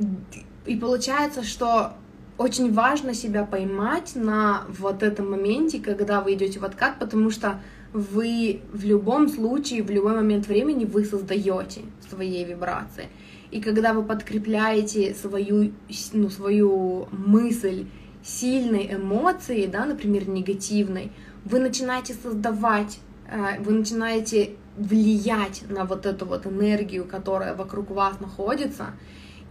[0.67, 1.93] и получается, что
[2.37, 7.59] очень важно себя поймать на вот этом моменте, когда вы идете в откат, потому что
[7.93, 13.07] вы в любом случае, в любой момент времени вы создаете своей вибрации.
[13.49, 15.71] И когда вы подкрепляете свою,
[16.13, 17.87] ну, свою мысль
[18.23, 21.11] сильной эмоцией, да, например, негативной,
[21.45, 22.99] вы начинаете создавать,
[23.31, 28.87] э, вы начинаете влиять на вот эту вот энергию, которая вокруг вас находится,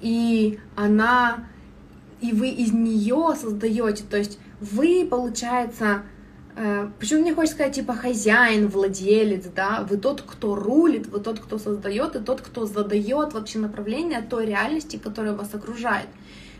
[0.01, 1.47] и она,
[2.21, 6.03] и вы из нее создаете, то есть вы, получается,
[6.57, 11.41] э, почему мне хочется сказать, типа, хозяин, владелец, да, вы тот, кто рулит, вы тот,
[11.41, 16.09] кто создает, и тот, кто задает вообще направление той реальности, которая вас окружает.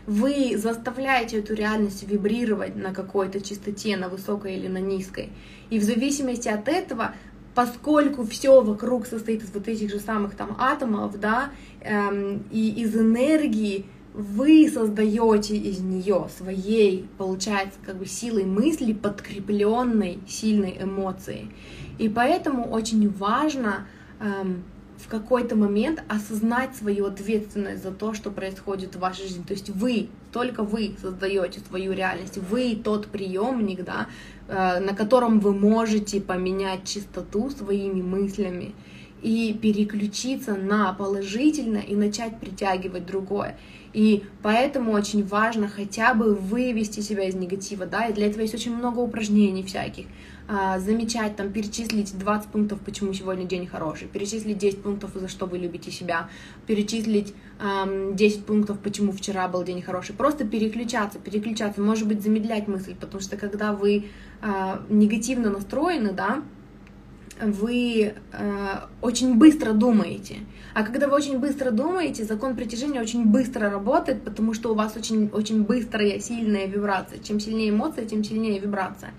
[0.05, 5.31] Вы заставляете эту реальность вибрировать на какой-то частоте, на высокой или на низкой.
[5.69, 7.13] И в зависимости от этого
[7.57, 11.49] поскольку все вокруг состоит из вот этих же самых там атомов, да,
[11.81, 20.19] эм, и из энергии, вы создаете из нее своей, получается, как бы силой мысли, подкрепленной
[20.27, 21.49] сильной эмоцией.
[21.97, 23.87] И поэтому очень важно
[24.19, 24.63] эм,
[24.97, 29.43] в какой-то момент осознать свою ответственность за то, что происходит в вашей жизни.
[29.43, 34.07] То есть вы, только вы создаете свою реальность, вы тот приемник, да,
[34.47, 38.73] на котором вы можете поменять чистоту своими мыслями.
[39.21, 43.57] и переключиться на положительное и начать притягивать другое.
[43.93, 48.53] И поэтому очень важно хотя бы вывести себя из негатива, да, и для этого есть
[48.53, 50.05] очень много упражнений всяких.
[50.49, 55.45] А, замечать, там, перечислить 20 пунктов, почему сегодня день хороший, перечислить 10 пунктов, за что
[55.45, 56.29] вы любите себя,
[56.65, 60.15] перечислить эм, 10 пунктов, почему вчера был день хороший.
[60.15, 64.05] Просто переключаться, переключаться, может быть, замедлять мысль, потому что когда вы
[64.41, 66.41] э, негативно настроены, да,
[67.41, 70.37] вы э, очень быстро думаете.
[70.73, 74.95] А когда вы очень быстро думаете, закон притяжения очень быстро работает, потому что у вас
[74.95, 77.19] очень, очень быстрая, сильная вибрация.
[77.19, 79.11] Чем сильнее эмоция, тем сильнее вибрация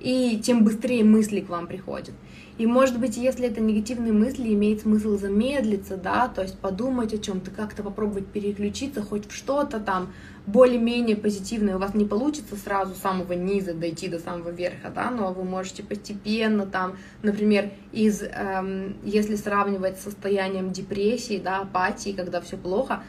[0.00, 2.14] и тем быстрее мысли к вам приходят.
[2.56, 7.18] И может быть, если это негативные мысли, имеет смысл замедлиться, да, то есть подумать о
[7.18, 10.12] чем-то, как-то попробовать переключиться хоть в что-то там
[10.46, 11.74] более-менее позитивное.
[11.74, 15.42] У вас не получится сразу с самого низа дойти до самого верха, да, но вы
[15.42, 22.56] можете постепенно там, например, из, эм, если сравнивать с состоянием депрессии, да, апатии, когда все
[22.56, 23.02] плохо,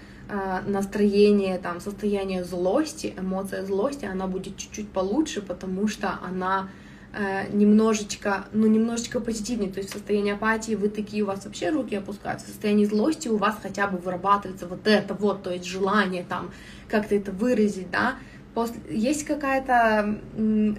[0.66, 6.70] настроение, там, состояние злости, эмоция злости, она будет чуть-чуть получше, потому что она
[7.18, 11.70] Э, немножечко, ну, немножечко позитивнее, то есть в состоянии апатии вы такие, у вас вообще
[11.70, 15.64] руки опускаются, в состоянии злости у вас хотя бы вырабатывается вот это вот, то есть
[15.64, 16.52] желание там
[16.90, 18.16] как-то это выразить, да,
[18.54, 18.82] После...
[18.90, 20.20] Есть какая-то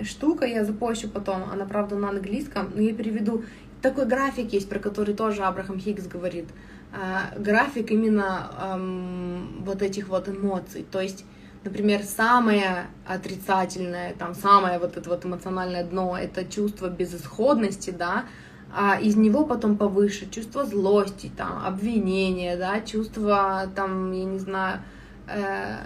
[0.02, 3.44] штука, я запущу потом, она, правда, на английском, но я переведу.
[3.80, 6.46] Такой график есть, про который тоже Абрахам Хиггс говорит.
[6.96, 10.84] Э, график именно эм, вот этих вот эмоций.
[10.90, 11.24] То есть
[11.66, 18.26] Например, самое отрицательное, там, самое вот это вот эмоциональное дно, это чувство безысходности, да,
[18.72, 24.80] а из него потом повыше чувство злости, там, обвинения, да, чувство, там, я не знаю,
[25.26, 25.78] э,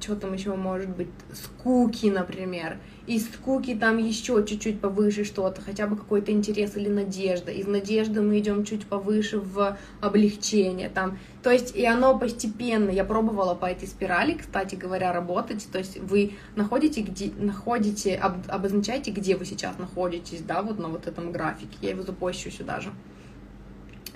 [0.00, 2.78] что там еще может быть, скуки, например.
[3.06, 7.52] Из скуки там еще чуть-чуть повыше что-то, хотя бы какой-то интерес или надежда.
[7.52, 10.88] Из надежды мы идем чуть повыше в облегчение.
[10.88, 11.18] Там.
[11.42, 15.68] То есть и оно постепенно, я пробовала по этой спирали, кстати говоря, работать.
[15.70, 20.88] То есть вы находите, где, находите, об, обозначаете, где вы сейчас находитесь, да, вот на
[20.88, 21.76] вот этом графике.
[21.82, 22.90] Я его запущу сюда же.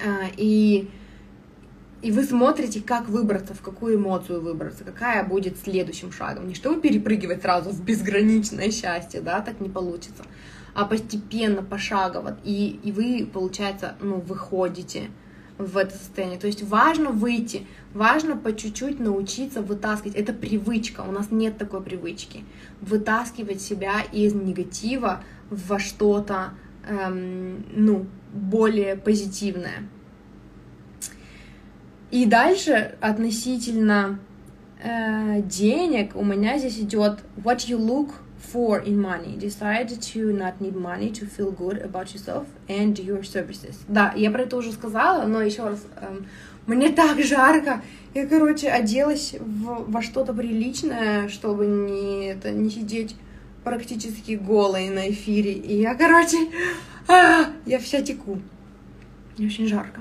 [0.03, 0.89] А, и
[2.01, 6.47] и вы смотрите, как выбраться, в какую эмоцию выбраться, какая будет следующим шагом.
[6.47, 10.23] Не чтобы перепрыгивать сразу в безграничное счастье, да, так не получится,
[10.75, 12.39] а постепенно, пошагово.
[12.45, 15.11] И, и вы, получается, ну, выходите
[15.59, 16.39] в это состояние.
[16.39, 20.15] То есть важно выйти, важно по чуть-чуть научиться вытаскивать.
[20.15, 22.45] Это привычка, у нас нет такой привычки.
[22.81, 26.51] Вытаскивать себя из негатива во что-то,
[26.87, 29.89] эм, ну, более позитивное.
[32.11, 34.19] И дальше относительно
[34.83, 38.13] э, денег у меня здесь идет what you look
[38.53, 39.37] for in money.
[39.37, 43.77] Decide to not need money to feel good about yourself and your services.
[43.89, 46.27] Да, я про это уже сказала, но еще раз, эм,
[46.67, 47.83] мне так жарко.
[48.15, 53.17] Я, короче, оделась в, во что-то приличное, чтобы не, это, не сидеть
[53.65, 55.53] практически голой на эфире.
[55.53, 56.39] И я, короче,
[57.07, 58.39] а, я вся теку.
[59.37, 60.01] Мне очень жарко.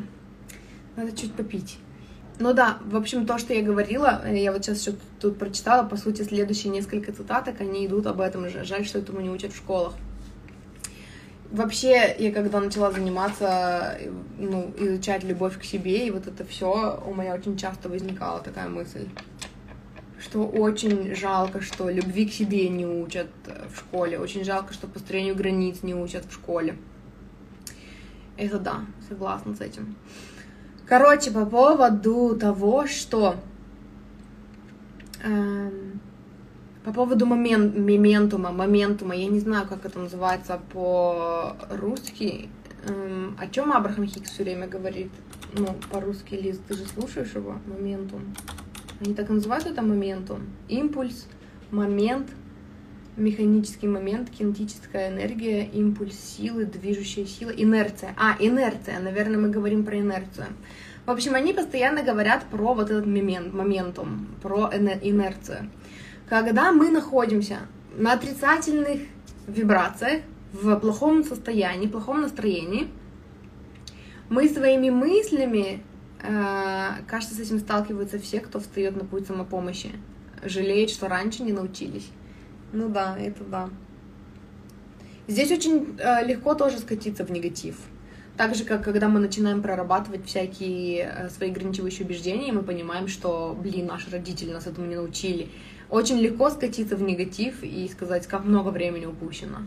[0.96, 1.78] Надо чуть попить.
[2.40, 5.88] Ну да, в общем, то, что я говорила, э, я вот сейчас что тут прочитала,
[5.88, 8.64] по сути, следующие несколько цитаток, они идут об этом же.
[8.64, 9.96] Жаль, что этому не учат в школах.
[11.50, 13.98] Вообще, я когда начала заниматься,
[14.38, 18.68] ну, изучать любовь к себе, и вот это все, у меня очень часто возникала такая
[18.68, 19.08] мысль,
[20.20, 23.30] что очень жалко, что любви к себе не учат
[23.74, 26.76] в школе, очень жалко, что построению границ не учат в школе.
[28.36, 29.96] Это да, согласна с этим.
[30.88, 33.36] Короче, по поводу того, что...
[35.22, 36.00] Эм,
[36.86, 42.50] по поводу момент, моментума, моментума, я не знаю, как это называется по-русски.
[42.88, 45.12] Эм, о чем Абрахам Хикс все время говорит?
[45.54, 47.58] Ну, по-русски, Лиз, ты же слушаешь его?
[47.66, 48.22] Моментум.
[49.02, 50.44] Они так называют это моментум.
[50.70, 51.28] Импульс,
[51.70, 52.30] момент,
[53.18, 58.14] механический момент, кинетическая энергия, импульс силы, движущая сила, инерция.
[58.18, 60.48] А, инерция, наверное, мы говорим про инерцию.
[61.06, 65.70] В общем, они постоянно говорят про вот этот момент, моментум, про инерцию.
[66.28, 67.60] Когда мы находимся
[67.98, 69.02] на отрицательных
[69.48, 70.22] вибрациях,
[70.54, 72.90] в плохом состоянии, плохом настроении,
[74.30, 75.84] мы своими мыслями,
[76.22, 79.92] э, кажется, с этим сталкиваются все, кто встает на путь самопомощи,
[80.44, 82.10] жалеет, что раньше не научились.
[82.74, 83.70] Ну да, это да.
[85.28, 87.78] Здесь очень э, легко тоже скатиться в негатив.
[88.38, 93.58] Так же, как когда мы начинаем прорабатывать всякие э, свои ограничивающие убеждения, мы понимаем, что,
[93.60, 95.50] блин, наши родители нас этому не научили.
[95.90, 99.60] Очень легко скатиться в негатив и сказать, как много времени упущено.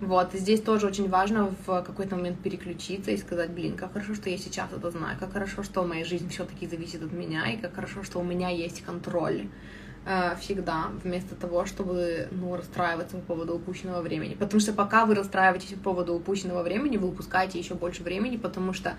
[0.00, 4.14] Вот, и здесь тоже очень важно в какой-то момент переключиться и сказать, блин, как хорошо,
[4.14, 7.58] что я сейчас это знаю, как хорошо, что моя жизнь все-таки зависит от меня, и
[7.58, 9.46] как хорошо, что у меня есть контроль
[10.40, 14.34] всегда, вместо того, чтобы, ну, расстраиваться по поводу упущенного времени.
[14.34, 18.72] Потому что пока вы расстраиваетесь по поводу упущенного времени, вы упускаете еще больше времени, потому
[18.72, 18.94] что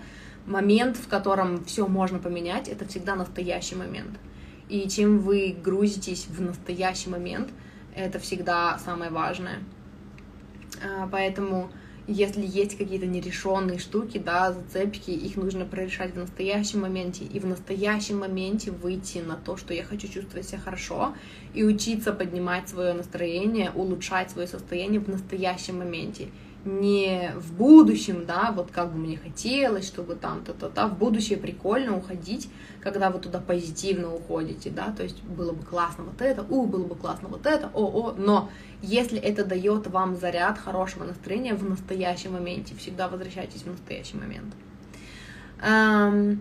[0.46, 4.18] момент, в котором все можно поменять, это всегда настоящий момент.
[4.68, 7.50] И чем вы грузитесь в настоящий момент,
[7.94, 9.58] это всегда самое важное.
[10.82, 11.70] А, поэтому
[12.08, 17.46] если есть какие-то нерешенные штуки, да, зацепки, их нужно прорешать в настоящем моменте, и в
[17.46, 21.14] настоящем моменте выйти на то, что я хочу чувствовать себя хорошо,
[21.54, 26.28] и учиться поднимать свое настроение, улучшать свое состояние в настоящем моменте
[26.64, 31.96] не в будущем, да, вот как бы мне хотелось, чтобы там то-то-то, в будущее прикольно
[31.96, 32.48] уходить,
[32.80, 36.84] когда вы туда позитивно уходите, да, то есть было бы классно вот это, у, было
[36.84, 38.50] бы классно вот это, о, о, но
[38.80, 44.54] если это дает вам заряд хорошего настроения в настоящем моменте, всегда возвращайтесь в настоящий момент.
[45.62, 46.40] Эм,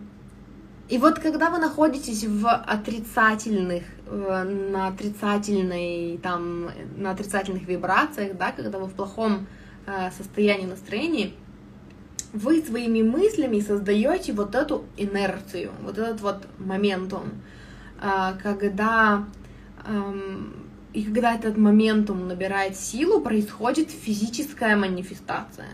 [0.90, 8.78] и вот когда вы находитесь в отрицательных, на отрицательной, там, на отрицательных вибрациях, да, когда
[8.78, 9.48] вы в плохом Э,
[10.18, 11.32] состоянии настроения,
[12.34, 17.24] вы своими мыслями создаете вот эту инерцию, вот этот вот моментум,
[18.02, 19.26] э, когда
[19.86, 20.62] эм,
[20.94, 25.70] и когда этот моментум набирает силу, происходит физическая манифестация.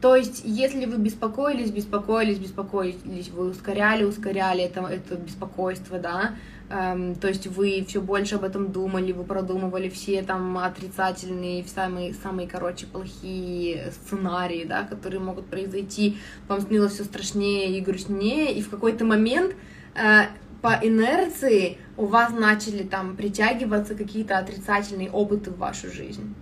[0.00, 6.34] То есть, если вы беспокоились, беспокоились, беспокоились, вы ускоряли, ускоряли это, это беспокойство, да,
[6.70, 12.14] эм, то есть вы все больше об этом думали, вы продумывали все там отрицательные, самые,
[12.14, 18.62] самые, короче, плохие сценарии, да, которые могут произойти, вам снилось все страшнее и грустнее, и
[18.62, 19.54] в какой-то момент
[19.94, 20.26] э,
[20.62, 26.34] по инерции у вас начали там притягиваться какие-то отрицательные опыты в вашу жизнь.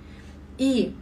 [0.59, 0.95] И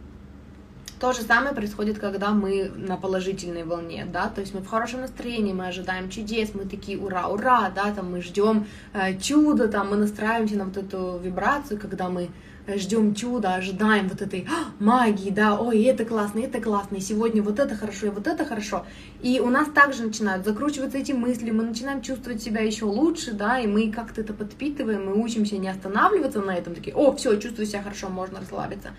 [0.99, 5.01] то же самое происходит, когда мы на положительной волне, да, то есть мы в хорошем
[5.01, 9.89] настроении, мы ожидаем чудес, мы такие ура, ура, да, там мы ждем э, чуда, там
[9.89, 12.29] мы настраиваемся на вот эту вибрацию, когда мы
[12.67, 17.43] ждем чуда, ожидаем вот этой а, магии, да, ой, это классно, это классно, и сегодня
[17.43, 18.85] вот это хорошо, и вот это хорошо.
[19.21, 23.59] И у нас также начинают закручиваться эти мысли, мы начинаем чувствовать себя еще лучше, да,
[23.59, 27.67] и мы как-то это подпитываем, мы учимся не останавливаться на этом, такие, о, все, чувствую
[27.67, 28.89] себя хорошо, можно расслабиться.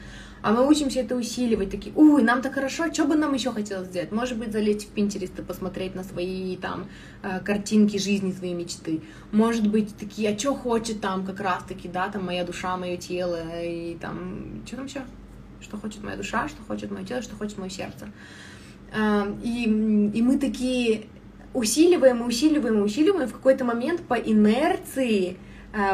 [0.47, 3.89] А мы учимся это усиливать, такие, ой, нам так хорошо, что бы нам еще хотелось
[3.89, 4.13] сделать?
[4.13, 6.87] Может быть, залезть в Пинтерест и посмотреть на свои там
[7.25, 9.01] э, картинки жизни, свои мечты.
[9.33, 13.41] Может быть, такие, а что хочет там как раз-таки, да, там моя душа, мое тело,
[13.61, 15.01] и там, что там еще?
[15.61, 18.07] Что хочет моя душа, что хочет мое тело, что хочет мое сердце.
[18.93, 21.07] Э, и, и мы такие
[21.55, 25.39] усиливаем, усиливаем, усиливаем, в какой-то момент по инерции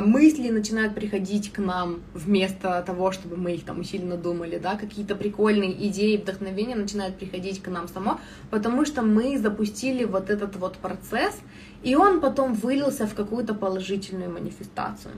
[0.01, 5.16] мысли начинают приходить к нам вместо того, чтобы мы их там усиленно думали, да, какие-то
[5.16, 8.20] прикольные идеи, вдохновения начинают приходить к нам само,
[8.51, 11.37] потому что мы запустили вот этот вот процесс,
[11.83, 15.14] и он потом вылился в какую-то положительную манифестацию.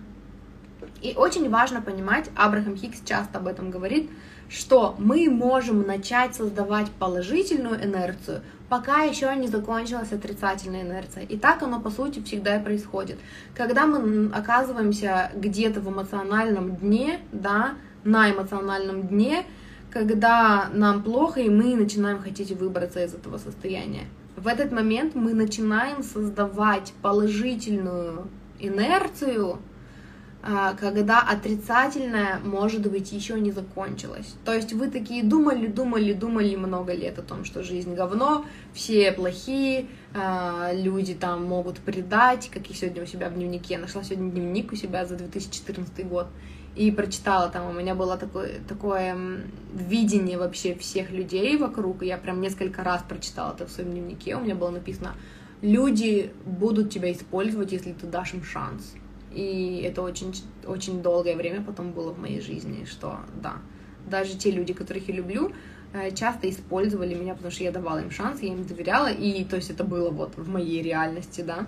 [1.04, 4.10] И очень важно понимать, Абрахам Хикс часто об этом говорит,
[4.48, 8.40] что мы можем начать создавать положительную инерцию,
[8.70, 11.24] пока еще не закончилась отрицательная инерция.
[11.24, 13.18] И так оно, по сути, всегда и происходит.
[13.54, 19.44] Когда мы оказываемся где-то в эмоциональном дне, да, на эмоциональном дне,
[19.90, 24.06] когда нам плохо, и мы начинаем хотеть выбраться из этого состояния.
[24.36, 28.26] В этот момент мы начинаем создавать положительную
[28.58, 29.58] инерцию,
[30.78, 34.34] когда отрицательное, может быть, еще не закончилось.
[34.44, 39.10] То есть вы такие думали, думали, думали много лет о том, что жизнь говно, все
[39.12, 44.04] плохие, а, люди там могут предать, как я сегодня у себя в дневнике, я нашла
[44.04, 46.26] сегодня дневник у себя за 2014 год,
[46.76, 49.16] и прочитала там, у меня было такое, такое
[49.72, 54.36] видение вообще всех людей вокруг, и я прям несколько раз прочитала это в своем дневнике,
[54.36, 55.14] у меня было написано,
[55.62, 58.94] люди будут тебя использовать, если ты дашь им шанс.
[59.34, 60.32] И это очень,
[60.66, 63.54] очень долгое время потом было в моей жизни, что да,
[64.08, 65.52] даже те люди, которых я люблю,
[65.92, 69.56] э, часто использовали меня, потому что я давала им шанс, я им доверяла, и то
[69.56, 71.66] есть это было вот в моей реальности, да.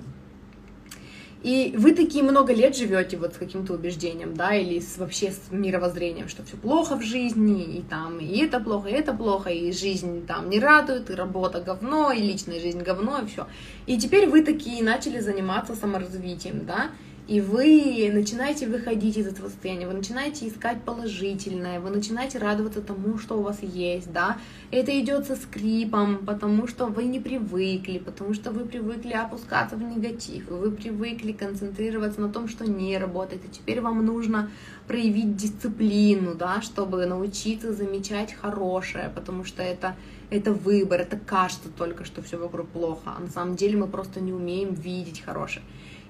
[1.43, 5.53] И вы такие много лет живете вот с каким-то убеждением, да, или с, вообще с
[5.53, 9.71] мировоззрением, что все плохо в жизни, и там и это плохо, и это плохо, и
[9.71, 13.47] жизнь там не радует, и работа говно, и личная жизнь говно, и все.
[13.87, 16.91] И теперь вы такие начали заниматься саморазвитием, да,
[17.29, 23.19] и вы начинаете выходить из этого состояния, вы начинаете искать положительное, вы начинаете радоваться тому,
[23.19, 24.39] что у вас есть, да,
[24.71, 29.83] это идет со скрипом, потому что вы не привыкли, потому что вы привыкли опускаться в
[29.83, 34.51] негатив, вы привыкли концентрироваться на том, что не работает, и теперь вам нужно
[34.87, 39.97] проявить дисциплину, да, чтобы научиться замечать хорошее, потому что это,
[40.31, 44.21] это выбор, это кажется только, что все вокруг плохо, а на самом деле мы просто
[44.21, 45.65] не умеем видеть хорошее.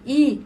[0.04, 0.42] И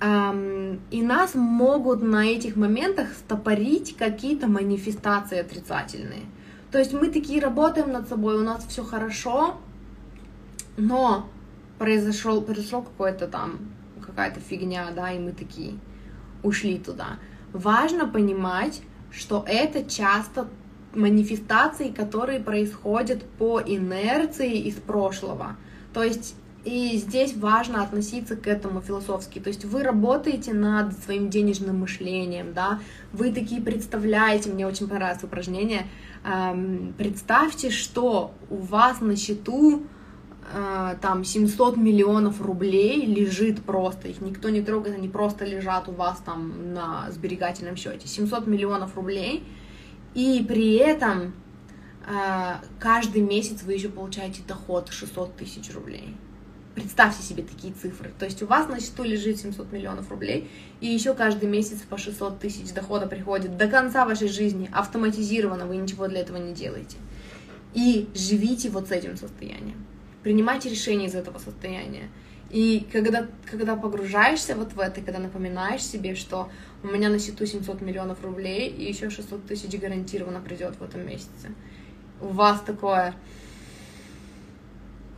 [0.00, 6.22] и нас могут на этих моментах стопорить какие-то манифестации отрицательные.
[6.70, 9.56] То есть мы такие работаем над собой, у нас все хорошо,
[10.76, 11.28] но
[11.78, 13.58] произошел, произошел какой-то там,
[14.04, 15.74] какая-то фигня, да, и мы такие
[16.42, 17.18] ушли туда.
[17.52, 20.48] Важно понимать, что это часто
[20.94, 25.56] манифестации, которые происходят по инерции из прошлого.
[25.92, 26.36] То есть
[26.68, 29.38] и здесь важно относиться к этому философски.
[29.38, 32.80] То есть вы работаете над своим денежным мышлением, да,
[33.12, 35.86] вы такие представляете, мне очень понравилось упражнение,
[36.24, 39.84] эм, представьте, что у вас на счету
[40.52, 45.92] э, там 700 миллионов рублей лежит просто, их никто не трогает, они просто лежат у
[45.92, 48.06] вас там на сберегательном счете.
[48.06, 49.42] 700 миллионов рублей,
[50.14, 51.32] и при этом
[52.06, 56.14] э, каждый месяц вы еще получаете доход 600 тысяч рублей.
[56.78, 58.12] Представьте себе такие цифры.
[58.20, 60.48] То есть у вас на счету лежит 700 миллионов рублей,
[60.80, 65.76] и еще каждый месяц по 600 тысяч дохода приходит до конца вашей жизни автоматизированно, вы
[65.76, 66.96] ничего для этого не делаете.
[67.74, 69.84] И живите вот с этим состоянием.
[70.22, 72.10] Принимайте решения из этого состояния.
[72.48, 76.48] И когда, когда погружаешься вот в это, когда напоминаешь себе, что
[76.84, 81.04] у меня на счету 700 миллионов рублей, и еще 600 тысяч гарантированно придет в этом
[81.04, 81.52] месяце,
[82.20, 83.16] у вас такое...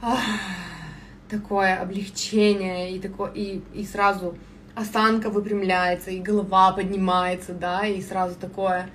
[0.00, 0.24] Ах
[1.31, 4.37] такое облегчение, и, такое, и, и сразу
[4.74, 8.91] осанка выпрямляется, и голова поднимается, да, и сразу такое,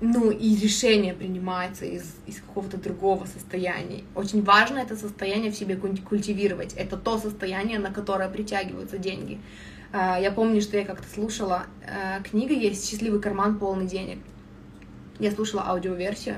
[0.00, 4.04] ну, и решение принимается из, из какого-то другого состояния.
[4.14, 6.74] Очень важно это состояние в себе культивировать.
[6.74, 9.40] Это то состояние, на которое притягиваются деньги.
[9.92, 14.18] А, я помню, что я как-то слушала, э, книга есть «Счастливый карман полный денег».
[15.18, 16.36] Я слушала аудиоверсию,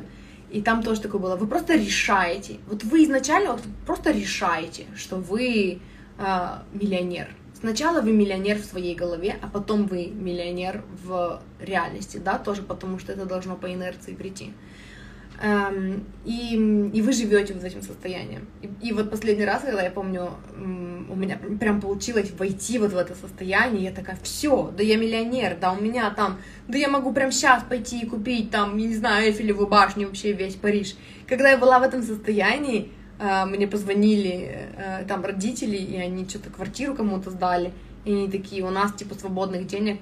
[0.52, 1.36] и там тоже такое было.
[1.36, 2.58] Вы просто решаете.
[2.68, 5.80] Вот вы изначально вот просто решаете, что вы
[6.18, 7.28] э, миллионер.
[7.58, 12.98] Сначала вы миллионер в своей голове, а потом вы миллионер в реальности, да, тоже потому
[12.98, 14.52] что это должно по инерции прийти.
[15.40, 16.54] Эм, и,
[16.94, 18.46] и вы живете вот этим состоянием.
[18.60, 22.96] И, и вот последний раз, когда я помню, у меня прям получилось войти вот в
[22.96, 27.12] это состояние, я такая, все, да я миллионер, да у меня там, да я могу
[27.12, 30.94] прям сейчас пойти и купить там, я не знаю, Эйфелеву башню, вообще весь Париж.
[31.26, 36.50] Когда я была в этом состоянии, э, мне позвонили э, там родители, и они что-то
[36.50, 37.72] квартиру кому-то сдали,
[38.04, 40.00] и они такие, у нас типа свободных денег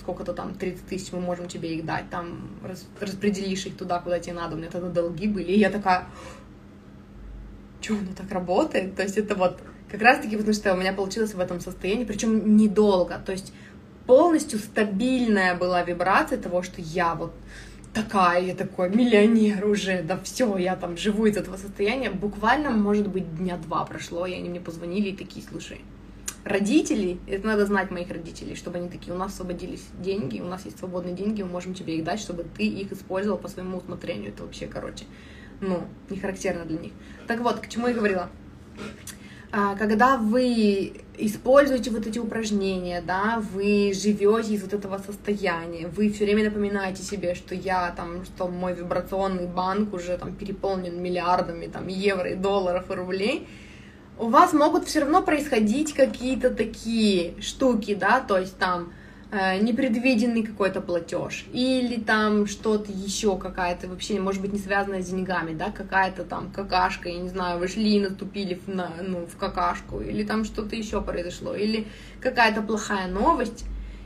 [0.00, 4.20] сколько-то там, 30 тысяч мы можем тебе их дать, там рас, распределишь их туда, куда
[4.20, 6.06] тебе надо, у меня тогда долги были, и я такая,
[7.80, 8.94] что оно так работает?
[8.94, 12.56] То есть это вот как раз-таки потому, что у меня получилось в этом состоянии, причем
[12.56, 13.52] недолго, то есть
[14.06, 17.32] полностью стабильная была вибрация того, что я вот
[17.92, 22.10] такая, я такой миллионер уже, да все, я там живу из этого состояния.
[22.10, 25.82] Буквально, может быть, дня два прошло, и они мне позвонили и такие, слушай,
[26.44, 30.64] родителей, это надо знать моих родителей, чтобы они такие, у нас освободились деньги, у нас
[30.64, 34.30] есть свободные деньги, мы можем тебе их дать, чтобы ты их использовал по своему усмотрению.
[34.30, 35.04] Это вообще, короче,
[35.60, 36.92] ну, не характерно для них.
[37.26, 38.28] Так вот, к чему я говорила.
[39.54, 46.10] А, когда вы используете вот эти упражнения, да, вы живете из вот этого состояния, вы
[46.10, 51.66] все время напоминаете себе, что я там, что мой вибрационный банк уже там переполнен миллиардами
[51.66, 53.46] там евро и долларов и рублей,
[54.18, 58.92] у вас могут все равно происходить какие-то такие штуки, да, то есть там
[59.30, 65.08] э, непредвиденный какой-то платеж, или там что-то еще какая-то вообще, может быть, не связанная с
[65.08, 69.36] деньгами, да, какая-то там какашка, я не знаю, вышли и наступили в, на, ну, в
[69.36, 71.86] какашку, или там что-то еще произошло, или
[72.20, 73.64] какая-то плохая новость,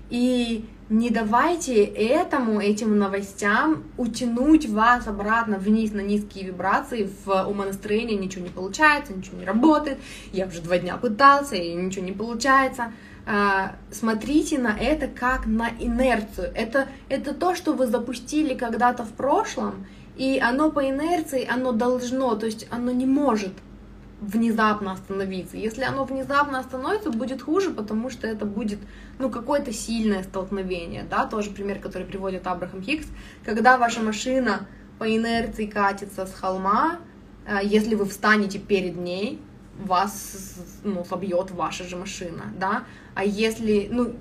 [0.09, 8.17] и не давайте этому, этим новостям утянуть вас обратно вниз на низкие вибрации, в умонастроение
[8.17, 9.99] ничего не получается, ничего не работает,
[10.33, 12.93] я уже два дня пытался, и ничего не получается.
[13.29, 16.53] А, смотрите на это как на инерцию.
[16.55, 22.37] Это, это то, что вы запустили когда-то в прошлом, и оно по инерции, оно должно,
[22.37, 23.53] то есть оно не может
[24.21, 25.57] внезапно остановиться.
[25.57, 28.79] Если оно внезапно остановится, будет хуже, потому что это будет,
[29.19, 33.07] ну, какое-то сильное столкновение, да, тоже пример, который приводит Абрахам Хикс,
[33.45, 34.67] когда ваша машина
[34.99, 36.99] по инерции катится с холма,
[37.47, 39.41] э, если вы встанете перед ней,
[39.79, 44.15] вас ну, собьет ваша же машина, да, а если, ну,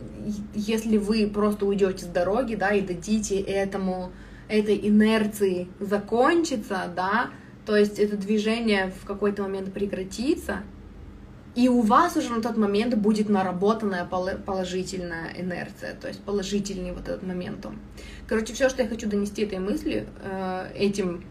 [0.54, 4.12] если вы просто уйдете с дороги, да, и дадите этому,
[4.50, 7.30] этой инерции закончиться, да,
[7.66, 10.64] то есть это движение в какой-то момент прекратится,
[11.56, 17.08] и у вас уже на тот момент будет наработанная положительная инерция, то есть положительный вот
[17.08, 17.80] этот моментум.
[18.28, 21.24] Короче, все, что я хочу донести этой мысли, э, этим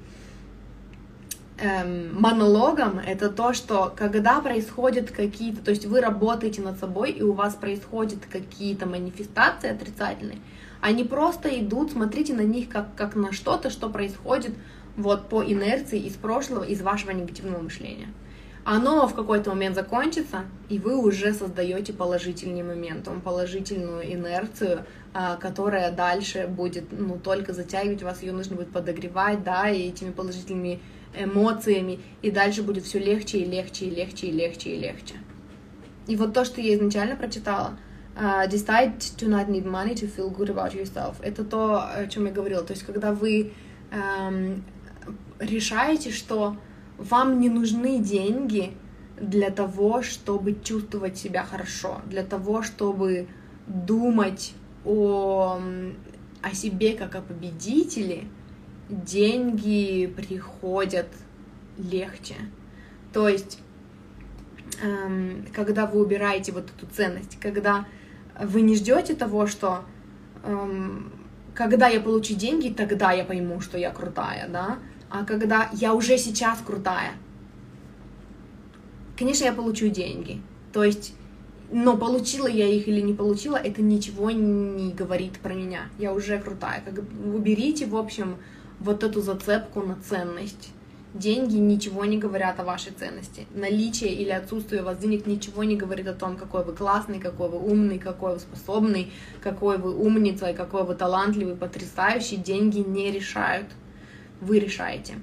[1.58, 7.22] эм, монологом, это то, что когда происходят какие-то, то есть вы работаете над собой, и
[7.22, 10.38] у вас происходят какие-то манифестации отрицательные,
[10.80, 14.54] они просто идут, смотрите на них как, как на что-то, что происходит
[14.96, 18.08] вот по инерции из прошлого, из вашего негативного мышления.
[18.64, 25.92] Оно в какой-то момент закончится, и вы уже создаете положительный моментум, положительную инерцию, а, которая
[25.92, 30.80] дальше будет ну, только затягивать вас, ее нужно будет подогревать, да, и этими положительными
[31.14, 35.14] эмоциями, и дальше будет все легче и легче и легче и легче и легче.
[36.06, 37.78] И вот то, что я изначально прочитала,
[38.16, 41.16] uh, decide to not need money to feel good about yourself.
[41.22, 42.62] Это то, о чем я говорила.
[42.62, 43.52] То есть, когда вы
[43.90, 44.62] um,
[45.44, 46.56] решаете, что
[46.98, 48.72] вам не нужны деньги
[49.20, 53.28] для того, чтобы чувствовать себя хорошо, для того, чтобы
[53.66, 54.52] думать
[54.84, 55.60] о,
[56.42, 58.24] о себе как о победителе,
[58.88, 61.06] деньги приходят
[61.78, 62.34] легче.
[63.12, 63.58] То есть,
[64.82, 67.86] эм, когда вы убираете вот эту ценность, когда
[68.40, 69.84] вы не ждете того, что
[70.42, 71.12] эм,
[71.54, 74.78] когда я получу деньги, тогда я пойму, что я крутая, да,
[75.14, 77.12] а когда я уже сейчас крутая.
[79.16, 80.42] Конечно, я получу деньги.
[80.72, 81.14] То есть,
[81.70, 85.82] но получила я их или не получила, это ничего не говорит про меня.
[86.00, 86.82] Я уже крутая.
[86.84, 88.38] Как, уберите, в общем,
[88.80, 90.70] вот эту зацепку на ценность.
[91.14, 93.46] Деньги ничего не говорят о вашей ценности.
[93.54, 97.48] Наличие или отсутствие у вас денег ничего не говорит о том, какой вы классный, какой
[97.50, 102.34] вы умный, какой вы способный, какой вы умница, какой вы талантливый, потрясающий.
[102.34, 103.68] Деньги не решают.
[104.44, 105.14] Вы решаете.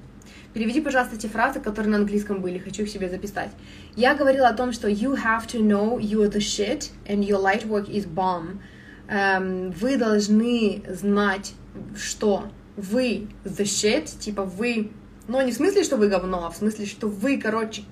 [0.53, 3.51] Переведи, пожалуйста, эти фразы, которые на английском были, хочу их себе записать.
[3.95, 7.41] Я говорила о том, что you have to know you are the shit and your
[7.41, 8.59] light work is bomb.
[9.07, 11.53] Um, вы должны знать,
[11.95, 14.91] что вы the shit, типа вы,
[15.27, 17.83] ну не в смысле, что вы говно, а в смысле, что вы, короче,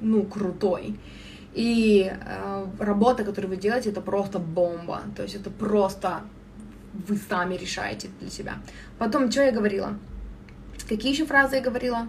[0.00, 0.96] ну, крутой.
[1.54, 5.02] И э, работа, которую вы делаете, это просто бомба.
[5.16, 6.22] То есть это просто
[6.92, 8.54] вы сами решаете для себя.
[8.98, 9.98] Потом, что я говорила?
[10.88, 12.08] Какие еще фразы я говорила?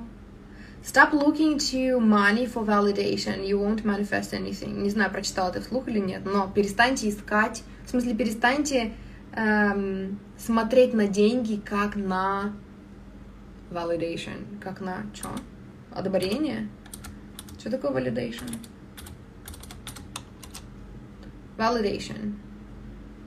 [0.81, 3.45] Stop looking to money for validation.
[3.45, 4.81] You won't manifest anything.
[4.81, 8.93] Не знаю, прочитала ты вслух или нет, но перестаньте искать, в смысле, перестаньте
[9.33, 12.53] эм, смотреть на деньги как на
[13.69, 15.29] validation, как на что?
[15.91, 16.69] Одобрение?
[17.59, 18.49] Что такое validation?
[21.57, 22.35] Validation.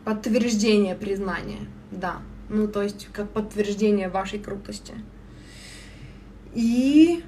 [0.07, 2.23] Подтверждение признания, да.
[2.49, 4.95] Ну, то есть, как подтверждение вашей крутости.
[6.55, 7.25] И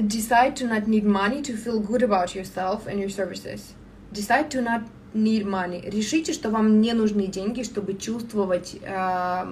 [0.00, 3.74] decide to not need money to feel good about yourself and your services.
[4.12, 4.82] Decide to not
[5.14, 5.80] need money.
[5.88, 9.44] Решите, что вам не нужны деньги, чтобы чувствовать э,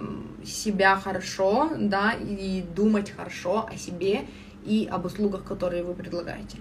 [0.44, 4.26] себя хорошо, да, и думать хорошо о себе
[4.64, 6.58] и об услугах, которые вы предлагаете.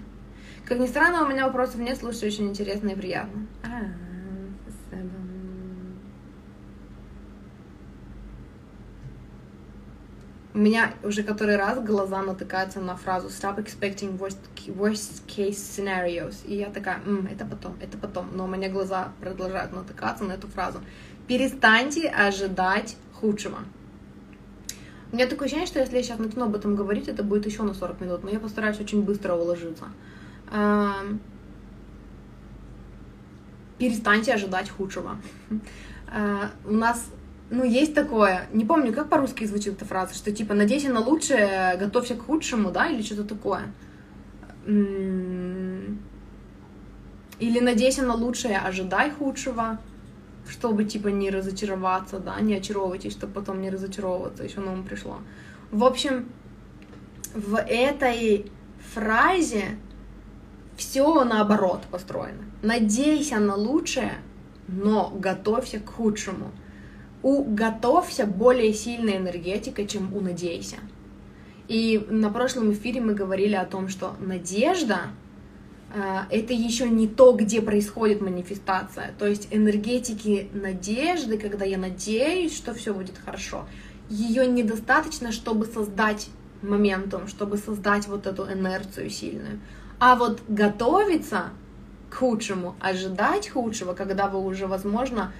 [0.64, 3.46] Как ни странно, у меня вопросов нет, слушай, очень интересно и приятно.
[3.62, 3.84] А,
[10.54, 14.38] у меня уже который раз глаза натыкаются на фразу stop expecting worst,
[14.68, 16.46] worst case scenarios.
[16.46, 18.28] И я такая, М, это потом, это потом.
[18.36, 20.80] Но у меня глаза продолжают натыкаться на эту фразу.
[21.26, 23.58] Перестаньте ожидать худшего.
[25.10, 27.62] У меня такое ощущение, что если я сейчас начну об этом говорить, это будет еще
[27.62, 29.86] на 40 минут, но я постараюсь очень быстро уложиться.
[33.78, 35.16] Перестаньте ожидать худшего.
[36.16, 37.10] А, у нас
[37.54, 38.46] ну, есть такое.
[38.52, 42.70] Не помню, как по-русски звучит эта фраза, что типа надейся на лучшее, готовься к худшему,
[42.70, 43.72] да, или что-то такое.
[44.66, 45.98] Или
[47.60, 49.78] надейся на лучшее, ожидай худшего,
[50.48, 55.18] чтобы типа не разочароваться, да, не очаровывайтесь, чтобы потом не разочаровываться, еще ум пришло.
[55.70, 56.28] В общем,
[57.34, 58.50] в этой
[58.94, 59.76] фразе
[60.76, 62.44] все наоборот построено.
[62.62, 64.14] Надейся на лучшее,
[64.66, 66.50] но готовься к худшему
[67.24, 70.76] у «готовься» более сильная энергетика, чем у «надейся».
[71.68, 75.00] И на прошлом эфире мы говорили о том, что надежда
[75.94, 79.14] э, это еще не то, где происходит манифестация.
[79.18, 83.64] То есть энергетики надежды, когда я надеюсь, что все будет хорошо,
[84.10, 86.28] ее недостаточно, чтобы создать
[86.60, 89.60] моментум, чтобы создать вот эту инерцию сильную.
[89.98, 91.52] А вот готовиться
[92.10, 95.32] к худшему, ожидать худшего, когда вы уже, возможно,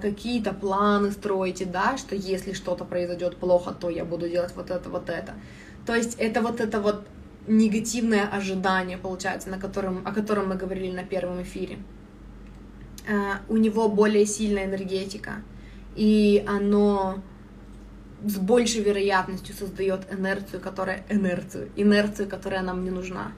[0.00, 4.88] какие-то планы строите, да, что если что-то произойдет плохо, то я буду делать вот это,
[4.88, 5.34] вот это.
[5.86, 7.06] То есть это вот это вот
[7.46, 11.78] негативное ожидание, получается, на котором, о котором мы говорили на первом эфире.
[13.10, 15.42] А, у него более сильная энергетика,
[15.96, 17.22] и оно
[18.24, 23.32] с большей вероятностью создает инерцию, которая инерцию, инерцию, которая нам не нужна.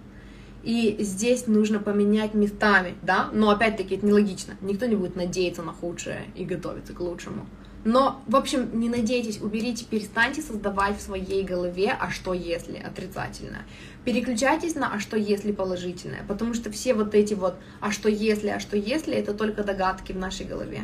[0.63, 4.57] И здесь нужно поменять местами, да, но опять-таки это нелогично.
[4.61, 7.47] Никто не будет надеяться на худшее и готовиться к лучшему.
[7.83, 13.63] Но, в общем, не надейтесь, уберите, перестаньте создавать в своей голове «а что если» отрицательное.
[14.05, 18.49] Переключайтесь на «а что если» положительное, потому что все вот эти вот «а что если»,
[18.49, 20.83] «а что если»— это только догадки в нашей голове.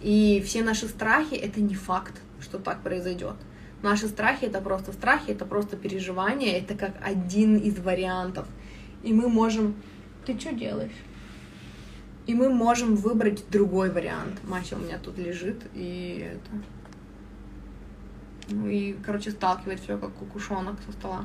[0.00, 3.36] И все наши страхи— это не факт, что так произойдет.
[3.82, 8.46] Наши страхи— это просто страхи, это просто переживания, это как один из вариантов.
[9.02, 9.74] И мы можем...
[10.26, 10.92] Ты что делаешь?
[12.26, 14.40] И мы можем выбрать другой вариант.
[14.44, 16.62] Мася у меня тут лежит, и это...
[18.50, 21.24] Ну и, короче, сталкивает все как кукушонок со стола.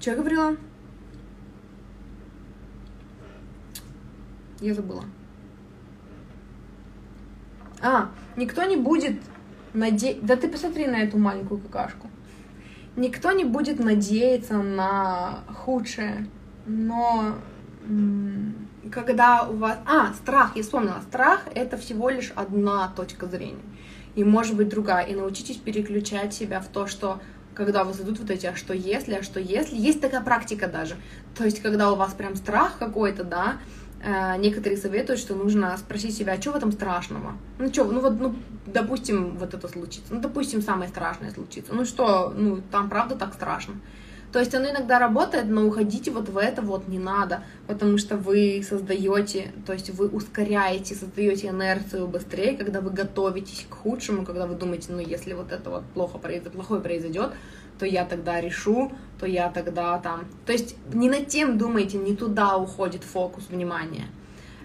[0.00, 0.56] Что я говорила?
[4.60, 5.04] Я забыла.
[7.80, 9.20] А, никто не будет
[9.72, 10.24] надеяться...
[10.24, 12.08] Да ты посмотри на эту маленькую какашку.
[12.98, 16.26] Никто не будет надеяться на худшее,
[16.66, 17.36] но
[18.90, 19.78] когда у вас...
[19.86, 21.00] А, страх, я вспомнила.
[21.06, 23.62] Страх— это всего лишь одна точка зрения.
[24.16, 25.06] И может быть другая.
[25.06, 27.20] И научитесь переключать себя в то, что
[27.54, 30.96] когда вас идут вот эти «а что если?», «а что если?», есть такая практика даже.
[31.36, 33.58] То есть, когда у вас прям страх какой-то, да,
[34.38, 37.32] некоторые советуют, что нужно спросить себя, а что в этом страшного?
[37.58, 38.34] Ну что, ну вот, ну,
[38.66, 41.74] допустим, вот это случится, ну, допустим, самое страшное случится.
[41.74, 43.74] Ну что, ну, там правда так страшно?
[44.32, 48.18] То есть оно иногда работает, но уходите вот в это вот не надо, потому что
[48.18, 54.46] вы создаете, то есть вы ускоряете, создаете инерцию быстрее, когда вы готовитесь к худшему, когда
[54.46, 57.32] вы думаете, ну если вот это вот плохо произойдет, плохое произойдет,
[57.78, 60.26] то я тогда решу, то я тогда там...
[60.46, 64.06] То есть не над тем думайте, не туда уходит фокус внимания.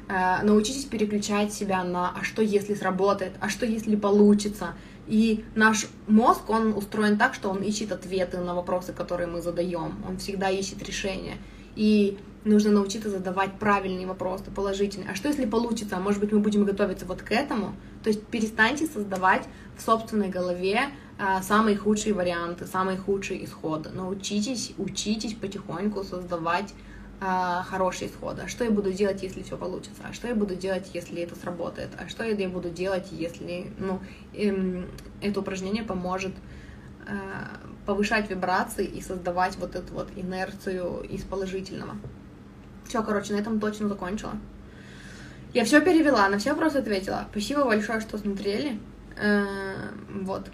[0.09, 4.75] Э, научитесь переключать себя на «а что если сработает?», «а что если получится?»,
[5.07, 10.03] и наш мозг, он устроен так, что он ищет ответы на вопросы, которые мы задаем.
[10.07, 11.37] Он всегда ищет решения.
[11.75, 15.09] И нужно научиться задавать правильные вопросы, положительные.
[15.11, 15.97] А что если получится?
[15.97, 17.75] Может быть, мы будем готовиться вот к этому?
[18.03, 19.43] То есть перестаньте создавать
[19.77, 20.89] в собственной голове
[21.19, 23.89] а, самые худшие варианты, самые худшие исходы.
[23.89, 26.73] Научитесь, учитесь потихоньку создавать
[27.21, 28.41] а, хорошие исходы.
[28.43, 30.01] А что я буду делать, если все получится?
[30.03, 31.89] А что я буду делать, если это сработает?
[31.97, 34.01] А что я буду делать, если ну,
[34.33, 34.87] эм,
[35.21, 36.33] это упражнение поможет
[37.07, 37.13] э,
[37.85, 41.95] повышать вибрации и создавать вот эту вот инерцию из положительного.
[42.85, 44.33] Все, короче, на этом точно закончила.
[45.53, 47.27] Я все перевела, на все вопросы ответила.
[47.31, 48.79] Спасибо большое, что смотрели.
[49.15, 49.45] Э,
[50.09, 50.49] вот,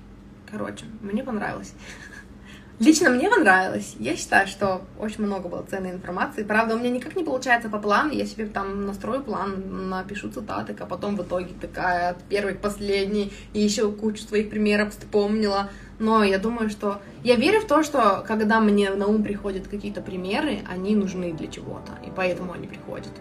[0.52, 1.74] короче, мне понравилось.
[2.80, 3.96] Лично мне понравилось.
[4.00, 6.44] Я считаю, что очень много было ценной информации.
[6.44, 8.14] Правда, у меня никак не получается по плану.
[8.14, 12.62] Я себе там настрою план, напишу цитаты, а потом в итоге такая от первой к
[12.62, 13.34] последней.
[13.52, 15.70] И еще кучу своих примеров вспомнила.
[16.00, 17.02] Но я думаю, что...
[17.22, 21.50] Я верю в то, что когда мне на ум приходят какие-то примеры, они нужны для
[21.50, 21.92] чего-то.
[22.08, 23.12] И поэтому они приходят.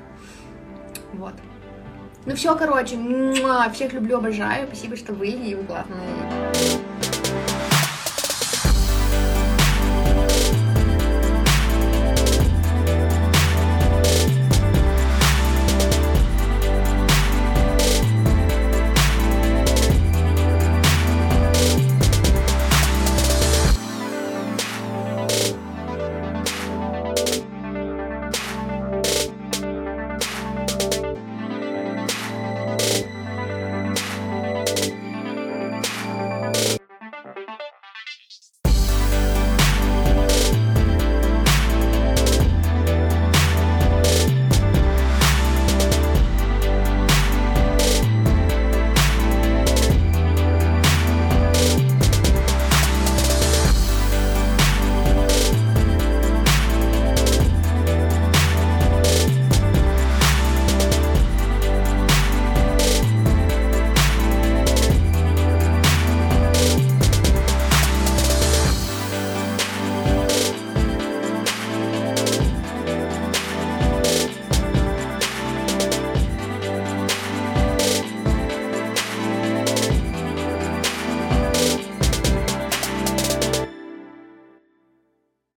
[1.15, 1.35] Вот.
[2.27, 2.97] Ну все, короче,
[3.73, 4.69] всех люблю, обожаю.
[4.69, 6.88] Спасибо, что вы и вы классные.